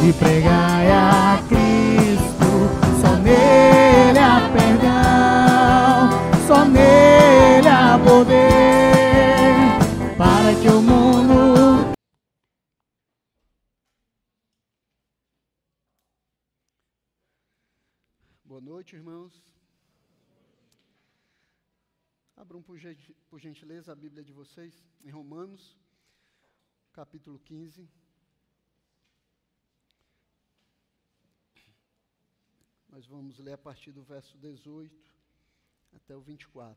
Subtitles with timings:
[0.00, 2.50] e pregai a Cristo.
[3.00, 6.10] Só nele há perdão,
[6.46, 8.46] só nele há poder
[10.16, 11.94] para que o mundo.
[18.44, 19.42] Boa noite, irmãos.
[22.36, 25.76] Abram por gentileza a Bíblia de vocês em Romanos,
[26.92, 27.88] capítulo 15.
[32.90, 34.92] Nós vamos ler a partir do verso 18
[35.94, 36.76] até o 24.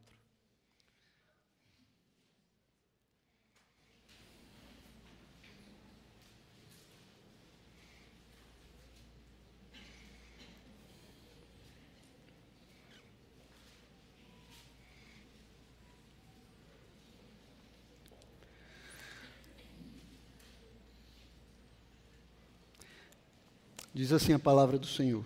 [23.94, 25.26] Diz assim a palavra do Senhor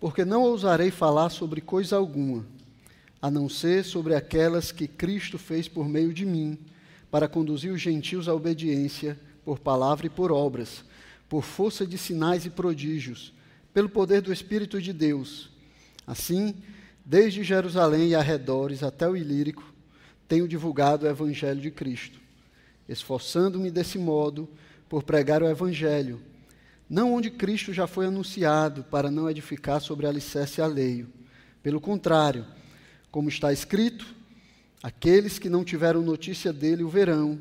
[0.00, 2.44] porque não ousarei falar sobre coisa alguma,
[3.20, 6.58] a não ser sobre aquelas que Cristo fez por meio de mim,
[7.10, 10.84] para conduzir os gentios à obediência, por palavra e por obras,
[11.28, 13.32] por força de sinais e prodígios,
[13.72, 15.50] pelo poder do Espírito de Deus.
[16.06, 16.54] Assim,
[17.04, 19.74] desde Jerusalém e arredores até o Ilírico,
[20.28, 22.20] tenho divulgado o Evangelho de Cristo,
[22.88, 24.48] esforçando-me desse modo
[24.88, 26.20] por pregar o Evangelho
[26.88, 31.08] não onde Cristo já foi anunciado, para não edificar sobre alicerce alheio.
[31.62, 32.46] Pelo contrário,
[33.10, 34.06] como está escrito,
[34.82, 37.38] aqueles que não tiveram notícia dele o verão,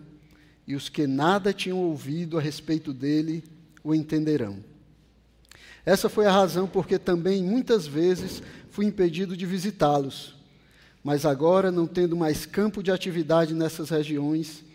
[0.67, 3.43] e os que nada tinham ouvido a respeito dele
[3.83, 4.57] o entenderão.
[5.85, 10.35] Essa foi a razão porque também muitas vezes fui impedido de visitá-los.
[11.01, 14.65] Mas agora, não tendo mais campo de atividade nessas regiões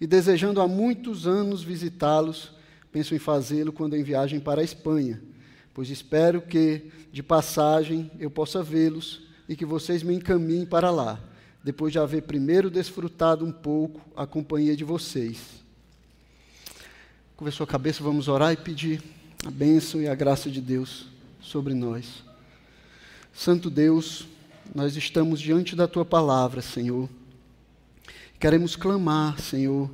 [0.00, 2.52] e desejando há muitos anos visitá-los,
[2.92, 5.22] penso em fazê-lo quando em viagem para a Espanha,
[5.72, 11.20] pois espero que, de passagem, eu possa vê-los e que vocês me encaminhem para lá,
[11.62, 15.38] depois de haver primeiro desfrutado um pouco a companhia de vocês.
[17.36, 19.02] Curva sua cabeça, vamos orar e pedir
[19.46, 21.06] a bênção e a graça de Deus
[21.40, 22.22] sobre nós.
[23.32, 24.26] Santo Deus,
[24.74, 27.08] nós estamos diante da tua palavra, Senhor.
[28.38, 29.90] Queremos clamar, Senhor,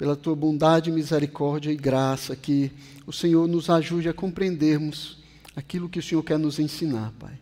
[0.00, 2.72] pela tua bondade, misericórdia e graça, que
[3.06, 5.18] o Senhor nos ajude a compreendermos
[5.54, 7.38] aquilo que o Senhor quer nos ensinar, Pai.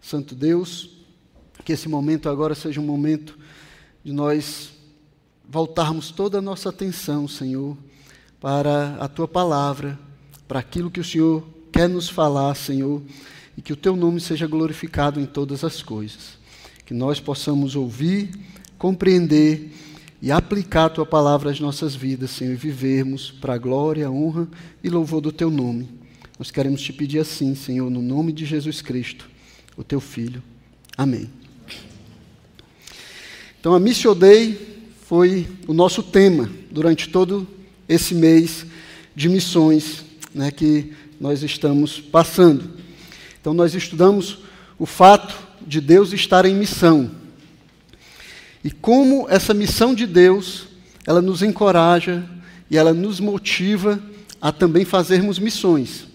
[0.00, 0.88] Santo Deus,
[1.64, 3.36] que esse momento agora seja um momento
[4.04, 4.70] de nós
[5.48, 7.76] voltarmos toda a nossa atenção, Senhor,
[8.40, 9.98] para a tua palavra,
[10.46, 13.02] para aquilo que o Senhor quer nos falar, Senhor,
[13.56, 16.38] e que o teu nome seja glorificado em todas as coisas.
[16.86, 18.30] Que nós possamos ouvir,
[18.78, 19.89] compreender
[20.22, 24.46] e aplicar a tua palavra às nossas vidas, Senhor, e vivermos para a glória, honra
[24.84, 25.88] e louvor do teu nome.
[26.38, 29.28] Nós queremos te pedir assim, Senhor, no nome de Jesus Cristo,
[29.76, 30.42] o teu filho.
[30.96, 31.30] Amém.
[33.58, 34.58] Então, a Missio Day
[35.06, 37.46] foi o nosso tema durante todo
[37.88, 38.64] esse mês
[39.14, 40.04] de missões
[40.34, 42.70] né, que nós estamos passando.
[43.40, 44.38] Então, nós estudamos
[44.78, 45.34] o fato
[45.66, 47.10] de Deus estar em missão.
[48.62, 50.66] E como essa missão de Deus,
[51.06, 52.24] ela nos encoraja
[52.70, 53.98] e ela nos motiva
[54.40, 56.06] a também fazermos missões.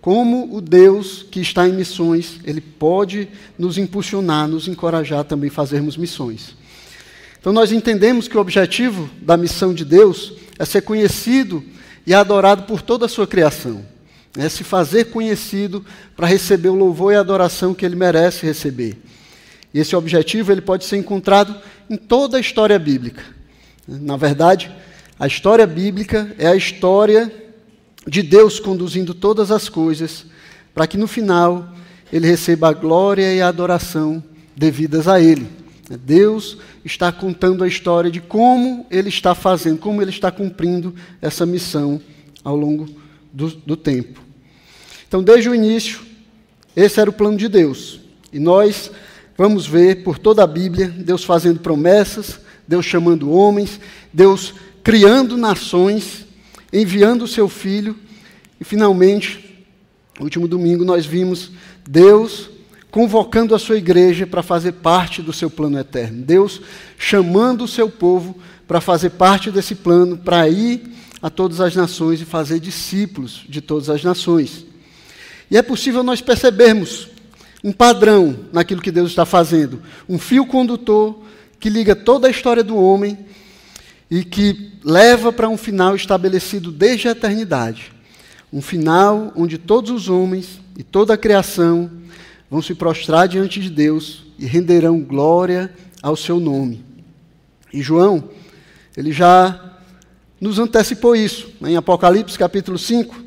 [0.00, 3.26] Como o Deus que está em missões, ele pode
[3.58, 6.54] nos impulsionar, nos encorajar também a fazermos missões.
[7.40, 11.64] Então nós entendemos que o objetivo da missão de Deus é ser conhecido
[12.06, 13.84] e adorado por toda a sua criação.
[14.36, 15.84] É se fazer conhecido
[16.16, 18.98] para receber o louvor e a adoração que ele merece receber.
[19.74, 23.22] Esse objetivo ele pode ser encontrado em toda a história bíblica.
[23.88, 24.70] Na verdade,
[25.18, 27.32] a história bíblica é a história
[28.06, 30.26] de Deus conduzindo todas as coisas
[30.72, 31.68] para que no final
[32.12, 34.22] ele receba a glória e a adoração
[34.56, 35.48] devidas a ele.
[36.00, 41.44] Deus está contando a história de como ele está fazendo, como ele está cumprindo essa
[41.44, 42.00] missão
[42.42, 42.88] ao longo
[43.32, 44.22] do, do tempo.
[45.06, 46.00] Então, desde o início,
[46.74, 48.00] esse era o plano de Deus.
[48.32, 48.90] E nós
[49.36, 52.38] Vamos ver por toda a Bíblia Deus fazendo promessas,
[52.68, 53.80] Deus chamando homens,
[54.12, 56.24] Deus criando nações,
[56.72, 57.96] enviando o seu filho
[58.60, 59.64] e finalmente,
[60.18, 61.50] no último domingo nós vimos
[61.88, 62.48] Deus
[62.90, 66.22] convocando a sua igreja para fazer parte do seu plano eterno.
[66.22, 66.60] Deus
[66.96, 68.38] chamando o seu povo
[68.68, 70.80] para fazer parte desse plano, para ir
[71.20, 74.64] a todas as nações e fazer discípulos de todas as nações.
[75.50, 77.08] E é possível nós percebermos
[77.64, 81.18] um padrão naquilo que Deus está fazendo, um fio condutor
[81.58, 83.18] que liga toda a história do homem
[84.10, 87.90] e que leva para um final estabelecido desde a eternidade.
[88.52, 91.90] Um final onde todos os homens e toda a criação
[92.50, 95.72] vão se prostrar diante de Deus e renderão glória
[96.02, 96.84] ao seu nome.
[97.72, 98.28] E João,
[98.94, 99.78] ele já
[100.38, 101.48] nos antecipou isso.
[101.64, 103.24] Em Apocalipse capítulo 5,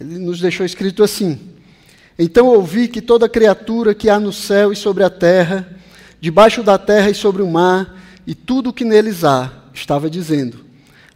[0.00, 1.51] ele nos deixou escrito assim:
[2.18, 5.68] Então ouvi que toda criatura que há no céu e sobre a terra,
[6.20, 10.64] debaixo da terra e sobre o mar, e tudo o que neles há, estava dizendo: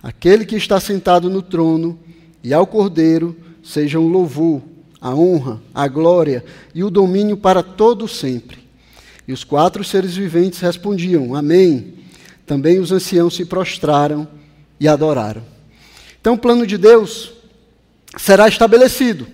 [0.02, 1.98] Aquele que está sentado no trono
[2.42, 4.62] e ao Cordeiro sejam o louvor,
[5.00, 6.44] a honra, a glória
[6.74, 8.58] e o domínio para todo sempre.
[9.28, 11.94] E os quatro seres viventes respondiam: Amém.
[12.46, 14.28] Também os anciãos se prostraram
[14.78, 15.42] e adoraram.
[16.20, 17.32] Então, o plano de Deus
[18.16, 19.26] será estabelecido.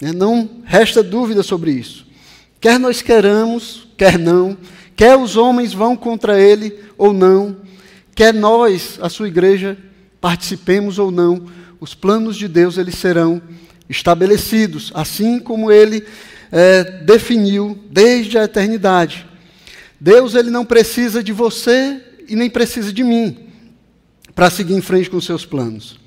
[0.00, 0.12] Né?
[0.12, 2.06] Não resta dúvida sobre isso.
[2.60, 4.56] Quer nós queramos, quer não,
[4.96, 7.56] quer os homens vão contra ele ou não,
[8.14, 9.76] quer nós, a sua igreja,
[10.20, 11.46] participemos ou não,
[11.80, 13.42] os planos de Deus eles serão
[13.88, 16.06] estabelecidos, assim como ele
[16.50, 19.26] é, definiu desde a eternidade.
[20.00, 23.48] Deus ele não precisa de você e nem precisa de mim
[24.34, 25.98] para seguir em frente com seus planos.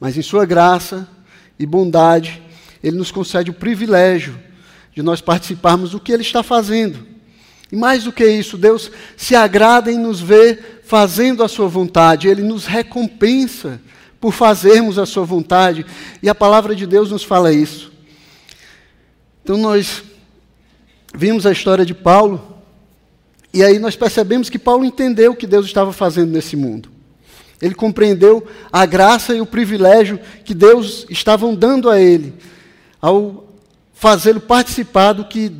[0.00, 1.08] Mas em sua graça
[1.58, 2.42] e bondade,
[2.82, 4.38] ele nos concede o privilégio
[4.94, 7.06] de nós participarmos do que ele está fazendo.
[7.70, 12.28] E mais do que isso, Deus se agrada em nos ver fazendo a sua vontade,
[12.28, 13.80] ele nos recompensa
[14.20, 15.84] por fazermos a sua vontade,
[16.22, 17.90] e a palavra de Deus nos fala isso.
[19.42, 20.02] Então nós
[21.14, 22.62] vimos a história de Paulo,
[23.52, 26.90] e aí nós percebemos que Paulo entendeu o que Deus estava fazendo nesse mundo.
[27.60, 32.34] Ele compreendeu a graça e o privilégio que Deus estavam dando a ele,
[33.02, 33.44] ao
[33.92, 35.52] fazê-lo participar do que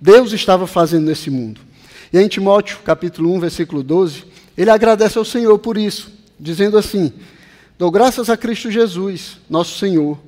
[0.00, 1.60] Deus estava fazendo nesse mundo.
[2.12, 4.24] E em Timóteo, capítulo 1, versículo 12,
[4.56, 7.12] ele agradece ao Senhor por isso, dizendo assim:
[7.78, 10.18] Dou graças a Cristo Jesus, nosso Senhor,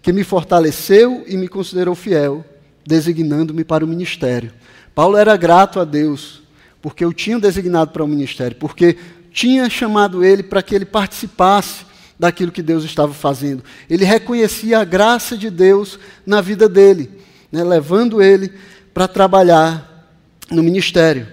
[0.00, 2.44] que me fortaleceu e me considerou fiel,
[2.86, 4.52] designando-me para o ministério.
[4.94, 6.42] Paulo era grato a Deus,
[6.80, 8.96] porque o tinha designado para o ministério, porque
[9.32, 11.84] tinha chamado ele para que ele participasse
[12.18, 13.64] daquilo que Deus estava fazendo.
[13.88, 17.10] Ele reconhecia a graça de Deus na vida dele,
[17.50, 18.52] né, levando ele
[18.92, 20.08] para trabalhar
[20.50, 21.26] no ministério.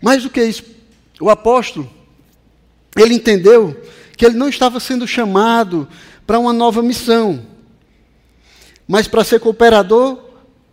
[0.00, 0.64] Mais do que isso,
[1.20, 1.90] o apóstolo,
[2.96, 3.76] ele entendeu
[4.16, 5.88] que ele não estava sendo chamado
[6.26, 7.44] para uma nova missão,
[8.86, 10.18] mas para ser cooperador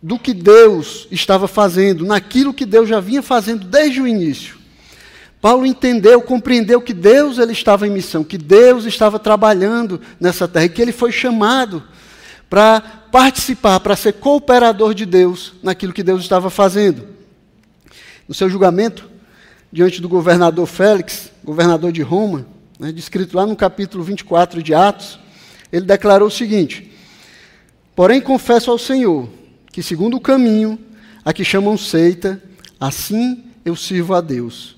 [0.02, 4.55] do que Deus estava fazendo, naquilo que Deus já vinha fazendo desde o início.
[5.40, 10.64] Paulo entendeu, compreendeu que Deus ele estava em missão, que Deus estava trabalhando nessa terra
[10.64, 11.82] e que ele foi chamado
[12.48, 17.06] para participar, para ser cooperador de Deus naquilo que Deus estava fazendo.
[18.26, 19.08] No seu julgamento,
[19.70, 22.46] diante do governador Félix, governador de Roma,
[22.78, 25.18] né, descrito lá no capítulo 24 de Atos,
[25.70, 26.92] ele declarou o seguinte:
[27.94, 29.28] Porém, confesso ao Senhor
[29.70, 30.78] que, segundo o caminho
[31.24, 32.42] a que chamam seita,
[32.80, 34.75] assim eu sirvo a Deus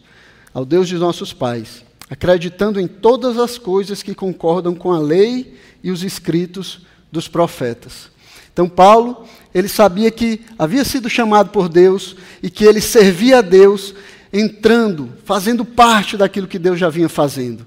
[0.58, 5.56] ao Deus de nossos pais, acreditando em todas as coisas que concordam com a lei
[5.84, 6.80] e os escritos
[7.12, 8.10] dos profetas.
[8.52, 9.24] Então, Paulo,
[9.54, 13.94] ele sabia que havia sido chamado por Deus e que ele servia a Deus
[14.32, 17.64] entrando, fazendo parte daquilo que Deus já vinha fazendo.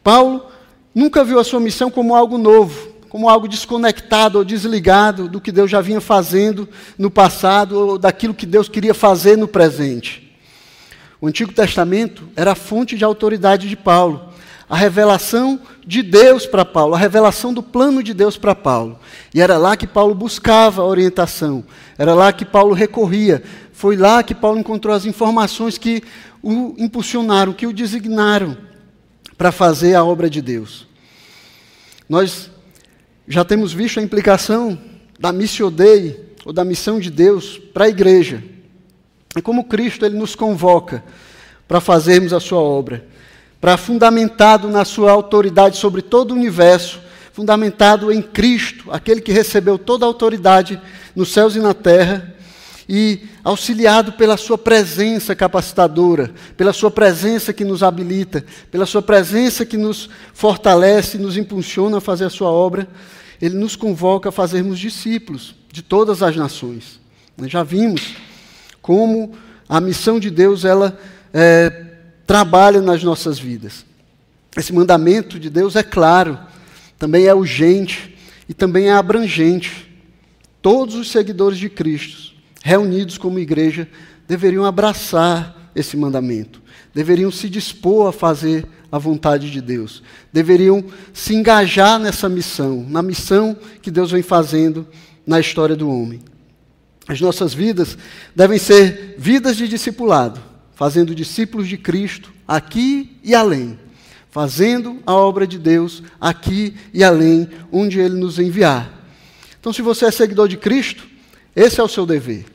[0.00, 0.46] Paulo
[0.94, 5.50] nunca viu a sua missão como algo novo, como algo desconectado ou desligado do que
[5.50, 10.31] Deus já vinha fazendo no passado ou daquilo que Deus queria fazer no presente.
[11.22, 14.32] O Antigo Testamento era a fonte de autoridade de Paulo,
[14.68, 18.98] a revelação de Deus para Paulo, a revelação do plano de Deus para Paulo.
[19.32, 21.62] E era lá que Paulo buscava orientação,
[21.96, 23.40] era lá que Paulo recorria,
[23.72, 26.02] foi lá que Paulo encontrou as informações que
[26.42, 28.58] o impulsionaram, que o designaram
[29.38, 30.88] para fazer a obra de Deus.
[32.08, 32.50] Nós
[33.28, 34.76] já temos visto a implicação
[35.20, 38.42] da missio Dei, ou da missão de Deus para a igreja.
[39.34, 41.02] É como Cristo ele nos convoca
[41.66, 43.06] para fazermos a sua obra,
[43.60, 47.00] para fundamentado na sua autoridade sobre todo o universo,
[47.32, 50.80] fundamentado em Cristo, aquele que recebeu toda a autoridade
[51.16, 52.34] nos céus e na terra,
[52.86, 59.64] e auxiliado pela sua presença capacitadora, pela sua presença que nos habilita, pela sua presença
[59.64, 62.86] que nos fortalece, nos impulsiona a fazer a sua obra,
[63.40, 67.00] ele nos convoca a fazermos discípulos de todas as nações.
[67.36, 68.14] Nós já vimos
[68.82, 69.32] como
[69.68, 70.98] a missão de Deus ela
[71.32, 71.86] é,
[72.26, 73.86] trabalha nas nossas vidas.
[74.56, 76.38] Esse mandamento de Deus é claro,
[76.98, 78.14] também é urgente
[78.48, 79.90] e também é abrangente.
[80.60, 83.88] Todos os seguidores de Cristo, reunidos como igreja,
[84.28, 86.60] deveriam abraçar esse mandamento,
[86.94, 90.02] deveriam se dispor a fazer a vontade de Deus.
[90.30, 90.84] Deveriam
[91.14, 94.86] se engajar nessa missão, na missão que Deus vem fazendo
[95.26, 96.20] na história do homem.
[97.08, 97.98] As nossas vidas
[98.34, 100.40] devem ser vidas de discipulado,
[100.74, 103.78] fazendo discípulos de Cristo aqui e além,
[104.30, 109.00] fazendo a obra de Deus aqui e além, onde Ele nos enviar.
[109.58, 111.06] Então, se você é seguidor de Cristo,
[111.54, 112.46] esse é o seu dever.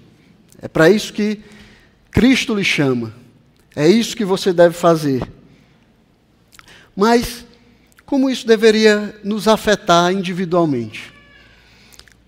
[0.61, 1.39] É para isso que
[2.11, 3.13] Cristo lhe chama.
[3.75, 5.21] É isso que você deve fazer.
[6.95, 7.45] Mas,
[8.05, 11.16] como isso deveria nos afetar individualmente?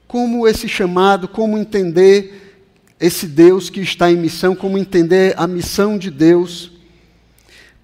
[0.10, 2.66] Como esse chamado, como entender
[3.00, 6.72] esse Deus que está em missão, como entender a missão de Deus,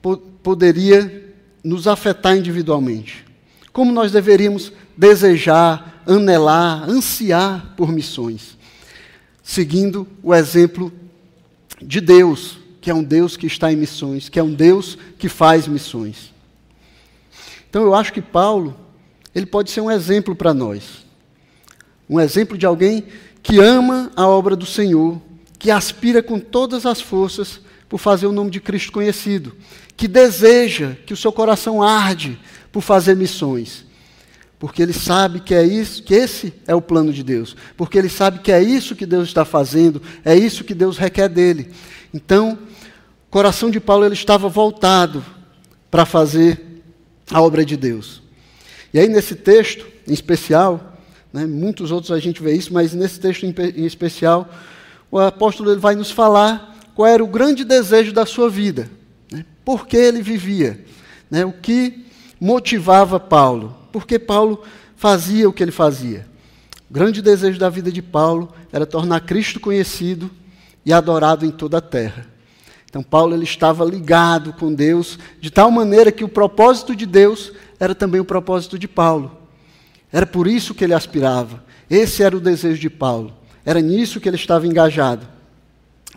[0.02, 3.24] po poderia nos afetar individualmente?
[3.72, 8.58] Como nós deveríamos desejar, anelar, ansiar por missões?
[9.44, 10.92] Seguindo o exemplo
[11.80, 15.30] de Deus, que é um Deus que está em missões, que é um Deus que
[15.30, 16.34] faz missões.
[17.70, 18.76] Então eu acho que Paulo,
[19.36, 21.05] ele pode ser um exemplo para nós.
[22.10, 23.06] Um exemplo de alguém
[23.42, 25.22] que ama a obra do Senhor,
[25.58, 29.56] que aspira com todas as forças por fazer o nome de Cristo conhecido,
[29.96, 32.40] que deseja, que o seu coração arde
[32.72, 33.86] por fazer missões.
[34.58, 37.56] Porque ele sabe que é isso, que esse é o plano de Deus.
[37.78, 41.30] Porque ele sabe que é isso que Deus está fazendo, é isso que Deus requer
[41.30, 41.72] dele.
[42.14, 42.58] Então,
[43.28, 45.24] o coração de Paulo ele estava voltado
[45.92, 46.84] para fazer
[47.32, 48.22] a obra de Deus.
[48.94, 50.95] E aí nesse texto, em especial,
[51.36, 53.54] né, muitos outros a gente vê isso, mas nesse texto em,
[53.86, 54.50] especial,
[55.12, 58.90] o apóstolo ele vai nos falar qual era o grande desejo da sua vida,
[59.32, 60.84] né, por que ele vivia,
[61.30, 62.06] né, o que
[62.40, 64.62] motivava Paulo porque Paulo
[64.98, 66.28] fazia o que ele fazia.
[66.90, 70.30] O grande desejo da vida de Paulo era tornar Cristo conhecido
[70.86, 72.28] e adorado em toda a terra.
[72.90, 77.54] Então Paulo ele estava ligado com Deus de tal maneira que o propósito de Deus
[77.80, 79.32] era também o propósito de Paulo.
[80.16, 81.62] Era por isso que ele aspirava.
[81.90, 83.34] Esse era o desejo de Paulo.
[83.66, 85.28] Era nisso que ele estava engajado.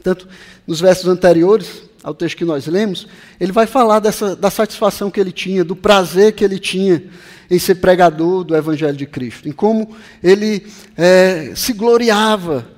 [0.04, 0.28] Tanto
[0.64, 3.08] nos versos anteriores ao texto que nós lemos,
[3.40, 7.02] ele vai falar dessa, da satisfação que ele tinha, do prazer que ele tinha
[7.50, 10.64] em ser pregador do Evangelho de Cristo, em como ele
[10.96, 12.68] é, se gloriava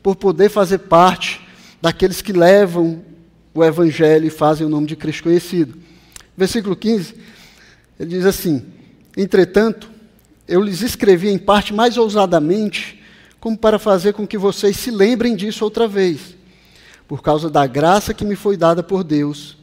[0.00, 1.40] por poder fazer parte
[1.82, 3.02] daqueles que levam
[3.52, 5.76] o Evangelho e fazem o nome de Cristo conhecido.
[6.36, 7.16] Versículo 15,
[7.98, 8.64] ele diz assim:
[9.16, 9.98] Entretanto,
[10.50, 13.02] eu lhes escrevi em parte mais ousadamente,
[13.38, 16.36] como para fazer com que vocês se lembrem disso outra vez,
[17.08, 19.58] por causa da graça que me foi dada por Deus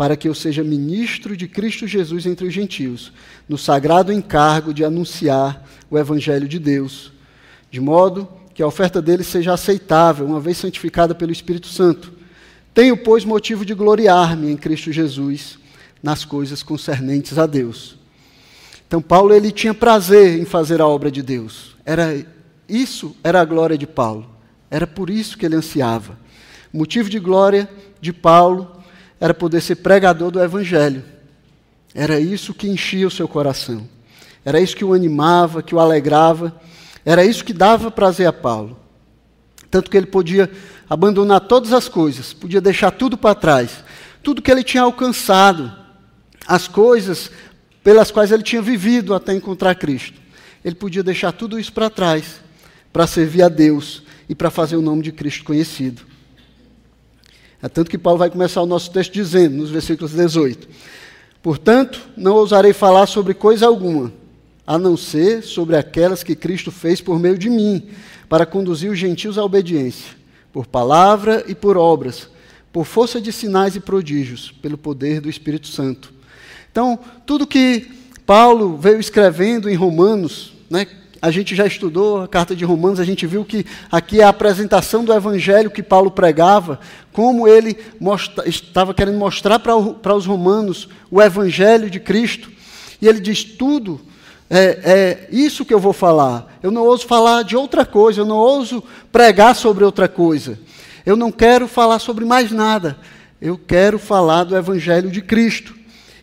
[0.00, 3.12] para que eu seja ministro de Cristo Jesus entre os gentios,
[3.46, 7.12] no sagrado encargo de anunciar o Evangelho de Deus,
[7.70, 12.14] de modo que a oferta dele seja aceitável, uma vez santificada pelo Espírito Santo.
[12.72, 15.58] Tenho, pois, motivo de gloriar-me em Cristo Jesus
[16.02, 17.99] nas coisas concernentes a Deus.
[18.90, 21.76] Então, Paulo ele tinha prazer em fazer a obra de Deus.
[21.84, 22.26] Era
[22.68, 24.28] isso era a glória de Paulo.
[24.68, 26.18] Era por isso que ele ansiava.
[26.74, 27.70] O motivo de glória
[28.00, 28.68] de Paulo
[29.20, 31.04] era poder ser pregador do Evangelho.
[31.94, 33.88] Era isso que enchia o seu coração.
[34.44, 36.60] Era isso que o animava, que o alegrava.
[37.04, 38.76] Era isso que dava prazer a Paulo.
[39.70, 40.50] Tanto que ele podia
[40.88, 43.84] abandonar todas as coisas, podia deixar tudo para trás.
[44.20, 45.72] Tudo que ele tinha alcançado,
[46.44, 47.30] as coisas
[47.90, 50.16] pelas quais ele tinha vivido até encontrar Cristo.
[50.64, 52.40] Ele podia deixar tudo isso para trás,
[52.92, 56.02] para servir a Deus e para fazer o nome de Cristo conhecido.
[57.60, 60.68] É tanto que Paulo vai começar o nosso texto dizendo, nos versículos 18:
[61.42, 64.12] Portanto, não ousarei falar sobre coisa alguma,
[64.64, 67.88] a não ser sobre aquelas que Cristo fez por meio de mim,
[68.28, 70.14] para conduzir os gentios à obediência,
[70.52, 72.28] por palavra e por obras,
[72.72, 76.19] por força de sinais e prodígios, pelo poder do Espírito Santo.
[76.70, 77.90] Então, tudo que
[78.24, 80.86] Paulo veio escrevendo em Romanos, né,
[81.22, 84.28] a gente já estudou a carta de Romanos, a gente viu que aqui é a
[84.30, 86.80] apresentação do evangelho que Paulo pregava,
[87.12, 92.50] como ele mostra, estava querendo mostrar para os romanos o evangelho de Cristo.
[93.02, 94.00] E ele diz: tudo
[94.48, 96.58] é, é, isso que eu vou falar.
[96.62, 100.58] Eu não ouso falar de outra coisa, eu não ouso pregar sobre outra coisa.
[101.04, 102.98] Eu não quero falar sobre mais nada.
[103.40, 105.74] Eu quero falar do evangelho de Cristo.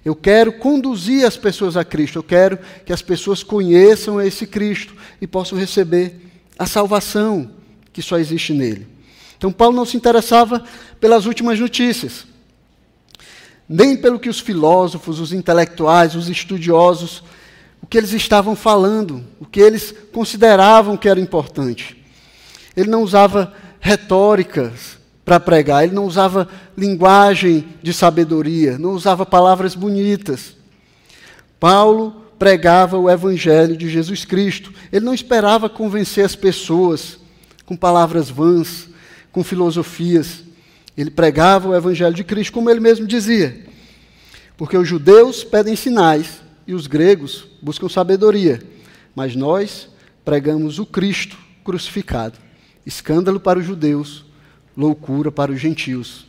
[0.04, 2.20] Eu quero conduzir as pessoas a Cristo.
[2.20, 6.16] Eu quero que as pessoas conheçam esse Cristo e possam receber
[6.58, 7.52] a salvação
[7.92, 8.88] que só existe nele.
[9.38, 10.64] Então, Paulo não se interessava
[11.00, 12.26] pelas últimas notícias,
[13.70, 17.24] nem pelo que os filósofos, os intelectuais, os estudiosos,
[17.82, 22.04] o que eles estavam falando, o que eles consideravam que era importante.
[22.76, 24.97] Ele não usava retóricas
[25.28, 30.56] para pregar, ele não usava linguagem de sabedoria, não usava palavras bonitas.
[31.60, 34.72] Paulo pregava o evangelho de Jesus Cristo.
[34.90, 37.20] Ele não esperava convencer as pessoas
[37.66, 38.88] com palavras vãs,
[39.30, 40.46] com filosofias.
[40.96, 43.66] Ele pregava o evangelho de Cristo, como ele mesmo dizia.
[44.56, 48.62] Porque os judeus pedem sinais e os gregos buscam sabedoria,
[49.14, 49.90] mas nós
[50.24, 52.40] pregamos o Cristo crucificado.
[52.86, 54.26] Escândalo para os judeus,
[54.78, 56.28] loucura para os gentios.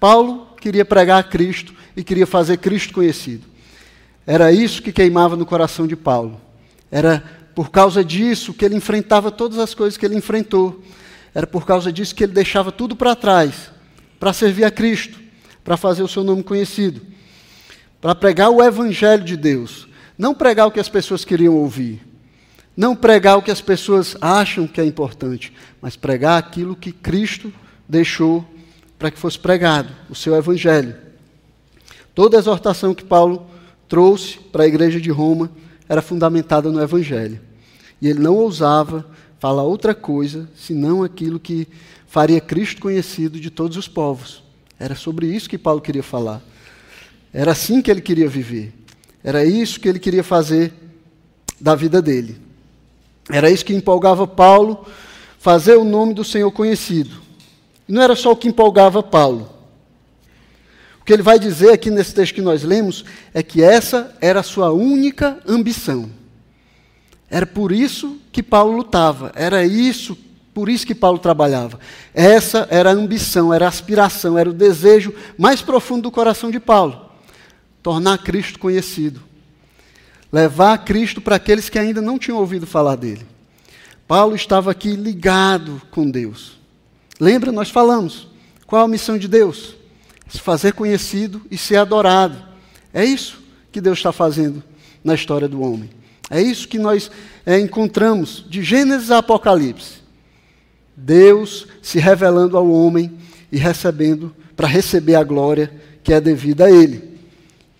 [0.00, 3.46] Paulo queria pregar a Cristo e queria fazer Cristo conhecido.
[4.26, 6.40] Era isso que queimava no coração de Paulo.
[6.90, 7.22] Era
[7.54, 10.82] por causa disso que ele enfrentava todas as coisas que ele enfrentou.
[11.34, 13.70] Era por causa disso que ele deixava tudo para trás
[14.20, 15.18] para servir a Cristo,
[15.64, 17.00] para fazer o seu nome conhecido,
[18.02, 19.88] para pregar o Evangelho de Deus.
[20.16, 22.06] Não pregar o que as pessoas queriam ouvir,
[22.76, 27.50] não pregar o que as pessoas acham que é importante, mas pregar aquilo que Cristo
[27.90, 28.44] deixou
[28.98, 30.94] para que fosse pregado, o seu Evangelho.
[32.14, 33.46] Toda a exortação que Paulo
[33.88, 35.50] trouxe para a igreja de Roma
[35.88, 37.40] era fundamentada no Evangelho.
[38.00, 39.04] E ele não ousava
[39.38, 41.66] falar outra coisa senão aquilo que
[42.06, 44.42] faria Cristo conhecido de todos os povos.
[44.78, 46.42] Era sobre isso que Paulo queria falar.
[47.32, 48.72] Era assim que ele queria viver.
[49.22, 50.72] Era isso que ele queria fazer
[51.60, 52.36] da vida dele.
[53.30, 54.86] Era isso que empolgava Paulo,
[55.38, 57.29] fazer o nome do Senhor conhecido.
[57.90, 59.50] E não era só o que empolgava Paulo.
[61.00, 63.04] O que ele vai dizer aqui nesse texto que nós lemos
[63.34, 66.08] é que essa era a sua única ambição.
[67.28, 70.16] Era por isso que Paulo lutava, era isso,
[70.54, 71.80] por isso que Paulo trabalhava.
[72.14, 76.60] Essa era a ambição, era a aspiração, era o desejo mais profundo do coração de
[76.60, 77.10] Paulo:
[77.82, 79.20] tornar Cristo conhecido.
[80.32, 83.26] Levar Cristo para aqueles que ainda não tinham ouvido falar dele.
[84.06, 86.59] Paulo estava aqui ligado com Deus.
[87.20, 88.26] Lembra, nós falamos.
[88.66, 89.76] Qual a missão de Deus?
[90.30, 92.38] se fazer conhecido e ser adorado.
[92.94, 94.62] É isso que Deus está fazendo
[95.02, 95.90] na história do homem.
[96.30, 97.10] É isso que nós
[97.44, 100.00] é, encontramos de Gênesis a Apocalipse.
[100.96, 103.12] Deus se revelando ao homem
[103.50, 105.72] e recebendo, para receber a glória
[106.04, 107.18] que é devida a ele.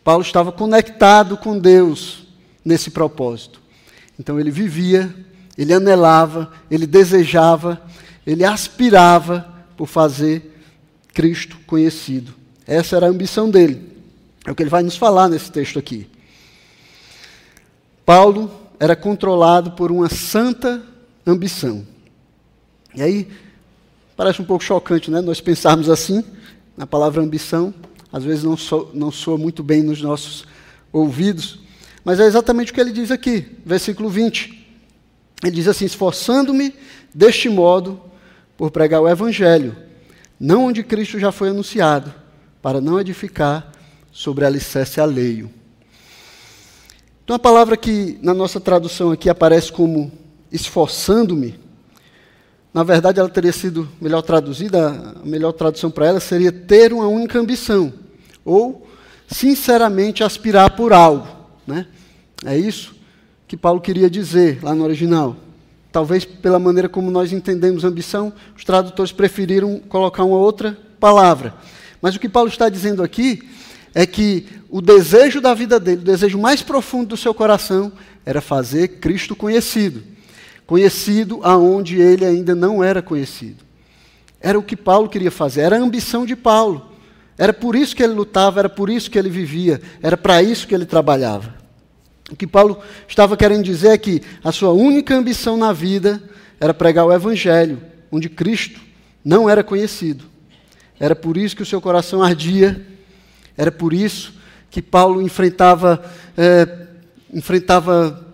[0.03, 2.27] Paulo estava conectado com Deus
[2.65, 3.61] nesse propósito.
[4.19, 5.15] Então ele vivia,
[5.57, 7.81] ele anelava, ele desejava,
[8.27, 10.63] ele aspirava por fazer
[11.13, 12.35] Cristo conhecido.
[12.67, 13.91] Essa era a ambição dele.
[14.47, 16.09] É o que ele vai nos falar nesse texto aqui.
[18.05, 20.83] Paulo era controlado por uma santa
[21.27, 21.87] ambição.
[22.95, 23.29] E aí,
[24.17, 25.21] parece um pouco chocante, né?
[25.21, 26.25] Nós pensarmos assim,
[26.77, 27.73] na palavra ambição,
[28.13, 30.47] às vezes não, so, não soa muito bem nos nossos
[30.93, 31.61] ouvidos,
[32.05, 34.67] mas é exatamente o que ele diz aqui, versículo 20.
[35.43, 36.75] Ele diz assim: esforçando-me
[37.15, 38.01] deste modo
[38.61, 39.75] por pregar o Evangelho,
[40.39, 42.13] não onde Cristo já foi anunciado,
[42.61, 43.73] para não edificar
[44.13, 45.51] sobre alicerce alheio.
[47.25, 50.13] Então, a palavra que na nossa tradução aqui aparece como
[50.53, 51.59] esforçando-me,
[52.75, 57.07] na verdade ela teria sido melhor traduzida, a melhor tradução para ela seria ter uma
[57.07, 57.91] única ambição,
[58.45, 58.87] ou
[59.27, 61.27] sinceramente aspirar por algo.
[61.67, 61.87] Né?
[62.45, 62.95] É isso
[63.49, 65.35] que Paulo queria dizer lá no original.
[65.93, 71.55] Talvez pela maneira como nós entendemos ambição, os tradutores preferiram colocar uma outra palavra.
[72.01, 73.43] Mas o que Paulo está dizendo aqui
[73.95, 77.93] é que o desejo da vida dele, o desejo mais profundo do seu coração,
[78.25, 80.03] era fazer Cristo conhecido.
[80.67, 83.65] Conhecido aonde ele ainda não era conhecido.
[84.41, 86.87] Era o que Paulo queria fazer, era a ambição de Paulo.
[87.37, 90.69] Era por isso que ele lutava, era por isso que ele vivia, era para isso
[90.69, 91.60] que ele trabalhava.
[92.31, 96.23] O que Paulo estava querendo dizer é que a sua única ambição na vida
[96.61, 98.81] era pregar o Evangelho, onde Cristo
[99.25, 100.25] não era conhecido.
[100.99, 102.87] Era por isso que o seu coração ardia,
[103.57, 104.35] era por isso
[104.71, 106.03] que Paulo enfrentava,
[106.37, 106.87] é,
[107.33, 108.27] enfrentava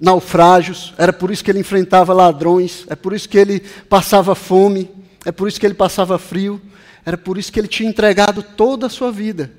[0.00, 4.90] naufrágios, era por isso que ele enfrentava ladrões, é por isso que ele passava fome,
[5.24, 6.60] é por isso que ele passava frio,
[7.06, 9.52] era por isso que ele tinha entregado toda a sua vida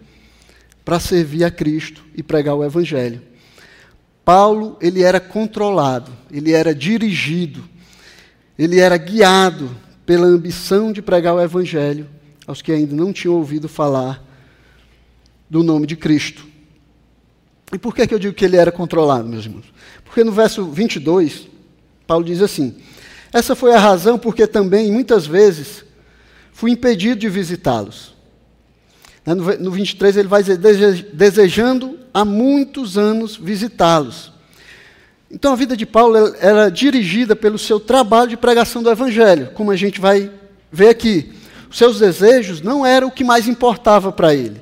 [0.84, 3.22] para servir a Cristo e pregar o Evangelho.
[4.26, 7.64] Paulo, ele era controlado, ele era dirigido,
[8.58, 9.70] ele era guiado
[10.04, 12.10] pela ambição de pregar o Evangelho
[12.48, 14.24] aos que ainda não tinham ouvido falar
[15.48, 16.46] do nome de Cristo.
[17.72, 19.66] E por que, que eu digo que ele era controlado, meus irmãos?
[20.04, 21.48] Porque no verso 22,
[22.08, 22.76] Paulo diz assim:
[23.32, 25.84] Essa foi a razão porque também, muitas vezes,
[26.52, 28.16] fui impedido de visitá-los.
[29.26, 30.58] Né, no 23 ele vai dizer:
[31.14, 34.32] desejando há muitos anos visitá-los.
[35.30, 39.70] Então a vida de Paulo era dirigida pelo seu trabalho de pregação do Evangelho, como
[39.70, 40.32] a gente vai
[40.72, 41.34] ver aqui.
[41.70, 44.62] O seus desejos não eram o que mais importava para ele.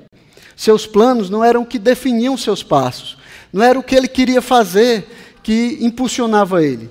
[0.55, 3.19] Seus planos não eram o que definiam seus passos.
[3.51, 5.05] Não era o que ele queria fazer
[5.43, 6.89] que impulsionava ele.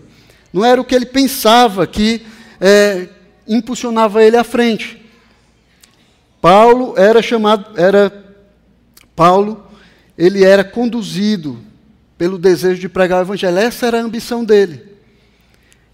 [0.53, 2.25] Não era o que ele pensava que
[2.61, 3.09] é,
[3.49, 5.05] impulsionava ele à frente.
[6.41, 8.13] Paulo era chamado, era
[9.17, 9.72] Paulo,
[10.23, 11.59] ele era conduzido
[12.17, 13.59] pelo desejo de pregar o evangelho.
[13.59, 14.81] Essa era a ambição dele.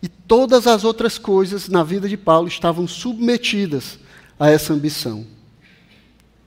[0.03, 3.99] E todas as outras coisas na vida de Paulo estavam submetidas
[4.39, 5.27] a essa ambição.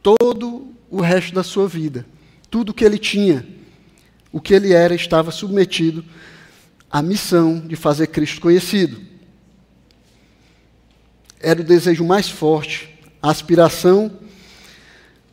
[0.04, 2.06] Todo o resto da sua vida,
[2.52, 3.48] tudo que ele tinha,
[4.32, 6.06] o que ele era, estava submetido
[6.88, 9.02] à missão de fazer Cristo conhecido.
[11.40, 14.20] Era o desejo mais forte, a aspiração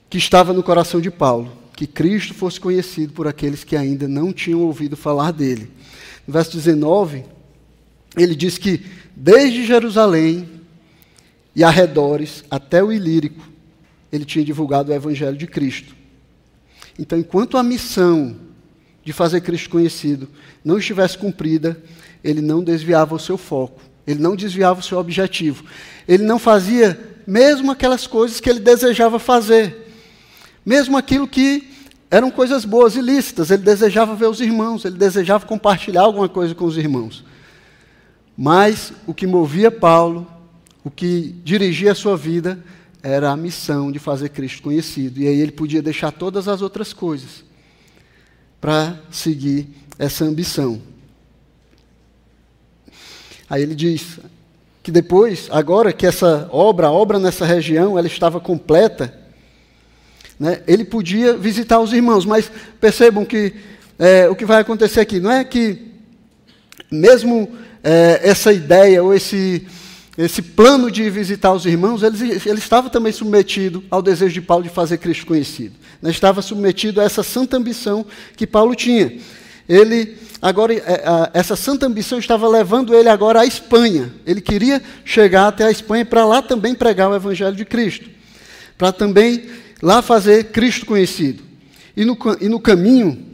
[0.08, 4.32] que estava no coração de Paulo, que Cristo fosse conhecido por aqueles que ainda não
[4.32, 5.70] tinham ouvido falar dele.
[6.26, 7.24] No verso 19,
[8.16, 10.48] ele diz que desde Jerusalém
[11.54, 13.48] e arredores até o Ilírico,
[14.10, 15.94] ele tinha divulgado o evangelho de Cristo.
[16.98, 18.34] Então, enquanto a missão
[19.04, 20.28] de fazer Cristo conhecido
[20.64, 21.80] não estivesse cumprida,
[22.24, 25.64] ele não desviava o seu foco, ele não desviava o seu objetivo.
[26.08, 29.87] Ele não fazia mesmo aquelas coisas que ele desejava fazer,
[30.68, 31.70] mesmo aquilo que
[32.10, 36.54] eram coisas boas e lícitas, ele desejava ver os irmãos, ele desejava compartilhar alguma coisa
[36.54, 37.24] com os irmãos.
[38.36, 40.26] Mas o que movia Paulo
[40.84, 42.58] o que dirigia a sua vida
[43.02, 45.20] era a missão de fazer Cristo conhecido.
[45.20, 47.44] E aí ele podia deixar todas as outras coisas
[48.58, 50.80] para seguir essa ambição.
[53.50, 54.18] Aí ele diz
[54.82, 59.17] que depois, agora que essa obra, a obra nessa região, ela estava completa,
[60.38, 62.24] né, ele podia visitar os irmãos.
[62.24, 63.54] Mas percebam que
[63.98, 65.88] é, o que vai acontecer aqui não é que
[66.90, 67.50] mesmo
[67.82, 69.66] é, essa ideia ou esse
[70.18, 74.64] esse plano de visitar os irmãos, ele, ele estava também submetido ao desejo de Paulo
[74.64, 75.76] de fazer Cristo conhecido.
[76.02, 78.04] Ele estava submetido a essa santa ambição
[78.36, 79.16] que Paulo tinha.
[79.68, 84.12] Ele, agora, é, essa santa ambição estava levando ele agora à Espanha.
[84.26, 88.10] Ele queria chegar até a Espanha para lá também pregar o Evangelho de Cristo.
[88.76, 89.48] Para também
[89.82, 91.42] lá fazer Cristo conhecido.
[91.96, 93.26] E no, e no caminho,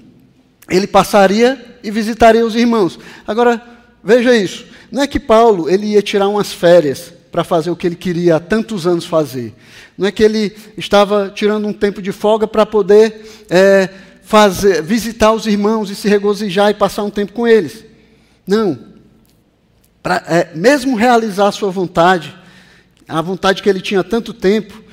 [0.68, 2.98] ele passaria e visitaria os irmãos.
[3.26, 3.62] Agora,
[4.02, 4.66] veja isso.
[4.90, 8.36] Não é que Paulo ele ia tirar umas férias para fazer o que ele queria
[8.36, 9.52] há tantos anos fazer.
[9.98, 13.90] Não é que ele estava tirando um tempo de folga para poder é,
[14.22, 17.84] fazer, visitar os irmãos e se regozijar e passar um tempo com eles.
[18.46, 18.78] Não.
[20.00, 22.32] Pra, é, mesmo realizar a sua vontade,
[23.08, 24.83] a vontade que ele tinha há tanto tempo,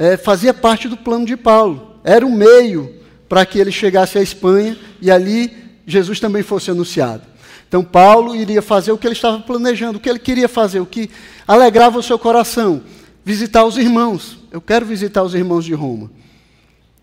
[0.00, 1.96] é, fazia parte do plano de Paulo.
[2.02, 2.94] Era um meio
[3.28, 5.54] para que ele chegasse à Espanha e ali
[5.86, 7.22] Jesus também fosse anunciado.
[7.68, 10.86] Então, Paulo iria fazer o que ele estava planejando, o que ele queria fazer, o
[10.86, 11.10] que
[11.46, 12.82] alegrava o seu coração:
[13.22, 14.38] visitar os irmãos.
[14.50, 16.10] Eu quero visitar os irmãos de Roma.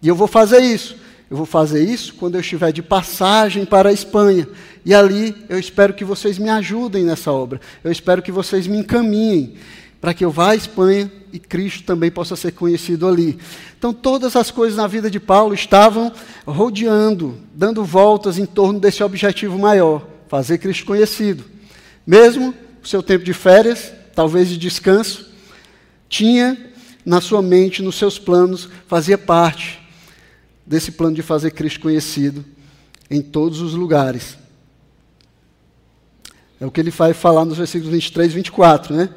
[0.01, 0.97] E eu vou fazer isso.
[1.29, 4.47] Eu vou fazer isso quando eu estiver de passagem para a Espanha.
[4.83, 7.62] E ali eu espero que vocês me ajudem nessa obra.
[7.83, 9.53] Eu espero que vocês me encaminhem
[9.99, 13.38] para que eu vá à Espanha e Cristo também possa ser conhecido ali.
[13.77, 16.12] Então, todas as coisas na vida de Paulo estavam
[16.45, 21.43] rodeando, dando voltas em torno desse objetivo maior fazer Cristo conhecido.
[22.05, 25.31] Mesmo o seu tempo de férias, talvez de descanso,
[26.10, 26.57] tinha
[27.05, 29.79] na sua mente, nos seus planos, fazia parte
[30.65, 32.43] desse plano de fazer Cristo conhecido
[33.10, 34.38] em todos os lugares.
[36.60, 39.10] É o que ele vai falar nos versículos 23 e 24, né?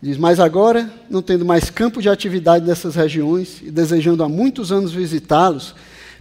[0.00, 4.70] Diz: Mas agora, não tendo mais campo de atividade nessas regiões e desejando há muitos
[4.70, 5.74] anos visitá-los,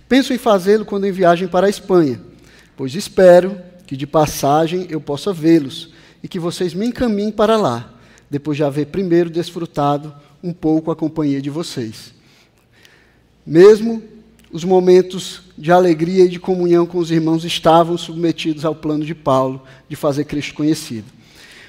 [0.10, 2.20] penso em fazê-lo quando em viagem para a Espanha,
[2.76, 7.94] pois espero que de passagem eu possa vê-los e que vocês me encaminhem para lá,
[8.30, 10.14] depois de haver primeiro desfrutado
[10.44, 12.14] um pouco a companhia de vocês.
[13.46, 14.04] Mesmo
[14.52, 19.16] os momentos de alegria e de comunhão com os irmãos estavam submetidos ao plano de
[19.16, 21.06] Paulo de fazer Cristo conhecido.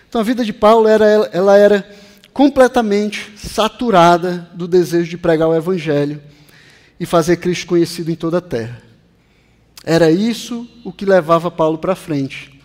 [0.09, 1.89] Então a vida de Paulo era, ela era
[2.33, 6.23] completamente saturada do desejo de pregar o Evangelho
[6.99, 8.81] e fazer Cristo conhecido em toda a terra.
[9.85, 12.59] Era isso o que levava Paulo para frente.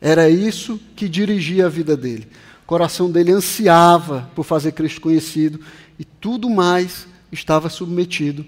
[0.00, 2.28] Era isso que dirigia a vida dele.
[2.62, 5.60] O coração dele ansiava por fazer Cristo conhecido
[5.98, 8.44] e tudo mais estava submetido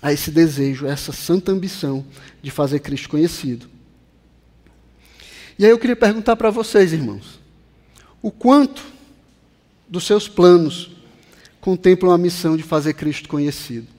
[0.00, 2.04] a esse desejo, a essa santa ambição
[2.42, 3.68] de fazer Cristo conhecido.
[5.58, 7.40] E aí eu queria perguntar para vocês, irmãos,
[8.22, 8.84] o quanto
[9.88, 10.90] dos seus planos
[11.60, 13.98] contemplam a missão de fazer Cristo conhecido?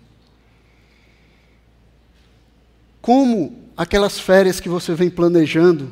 [3.02, 5.92] como aquelas férias que você vem planejando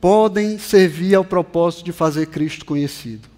[0.00, 3.28] podem servir ao propósito de fazer Cristo conhecido.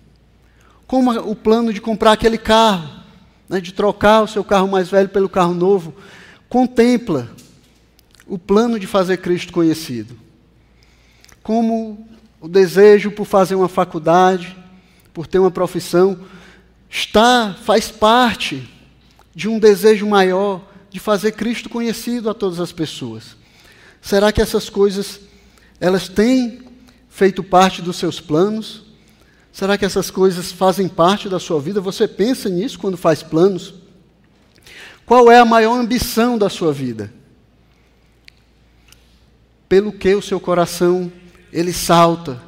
[0.87, 3.05] como o plano de comprar aquele carro,
[3.49, 5.95] né, de trocar o seu carro mais velho pelo carro novo.
[6.49, 7.31] Contempla
[8.27, 10.17] o plano de fazer Cristo conhecido.
[11.51, 12.07] Como
[12.41, 14.57] o desejo por fazer uma faculdade,
[15.13, 16.17] por ter uma profissão,
[16.89, 18.71] está, faz parte
[19.35, 23.35] de um desejo maior de fazer Cristo conhecido a todas as pessoas.
[24.01, 25.19] Será que essas coisas
[25.81, 26.61] elas têm
[27.09, 28.85] feito parte dos seus planos?
[29.53, 31.81] Será que essas coisas fazem parte da sua vida?
[31.81, 33.75] Você pensa nisso quando faz planos?
[35.05, 37.13] Qual é a maior ambição da sua vida?
[39.69, 41.11] Pelo que o seu coração
[41.53, 42.41] ele salta,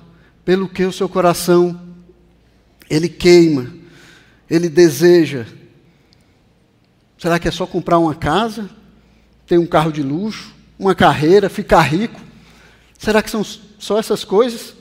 [0.45, 1.81] pelo que o seu coração
[2.89, 3.73] ele queima,
[4.49, 5.47] ele deseja.
[7.17, 8.69] Será que é só comprar uma casa,
[9.47, 12.21] ter um carro de luxo, uma carreira, ficar rico?
[12.99, 13.45] Será que são
[13.79, 14.75] só essas coisas?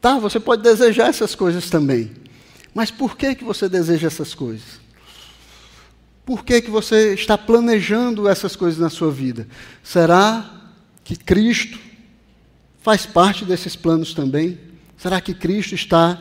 [0.00, 2.12] Tá, você pode desejar essas coisas também.
[2.74, 4.80] Mas por que, que você deseja essas coisas?
[6.24, 9.46] Por que, que você está planejando essas coisas na sua vida?
[9.82, 10.50] Será
[11.04, 11.78] que Cristo
[12.84, 14.58] faz parte desses planos também?
[14.98, 16.20] Será que Cristo está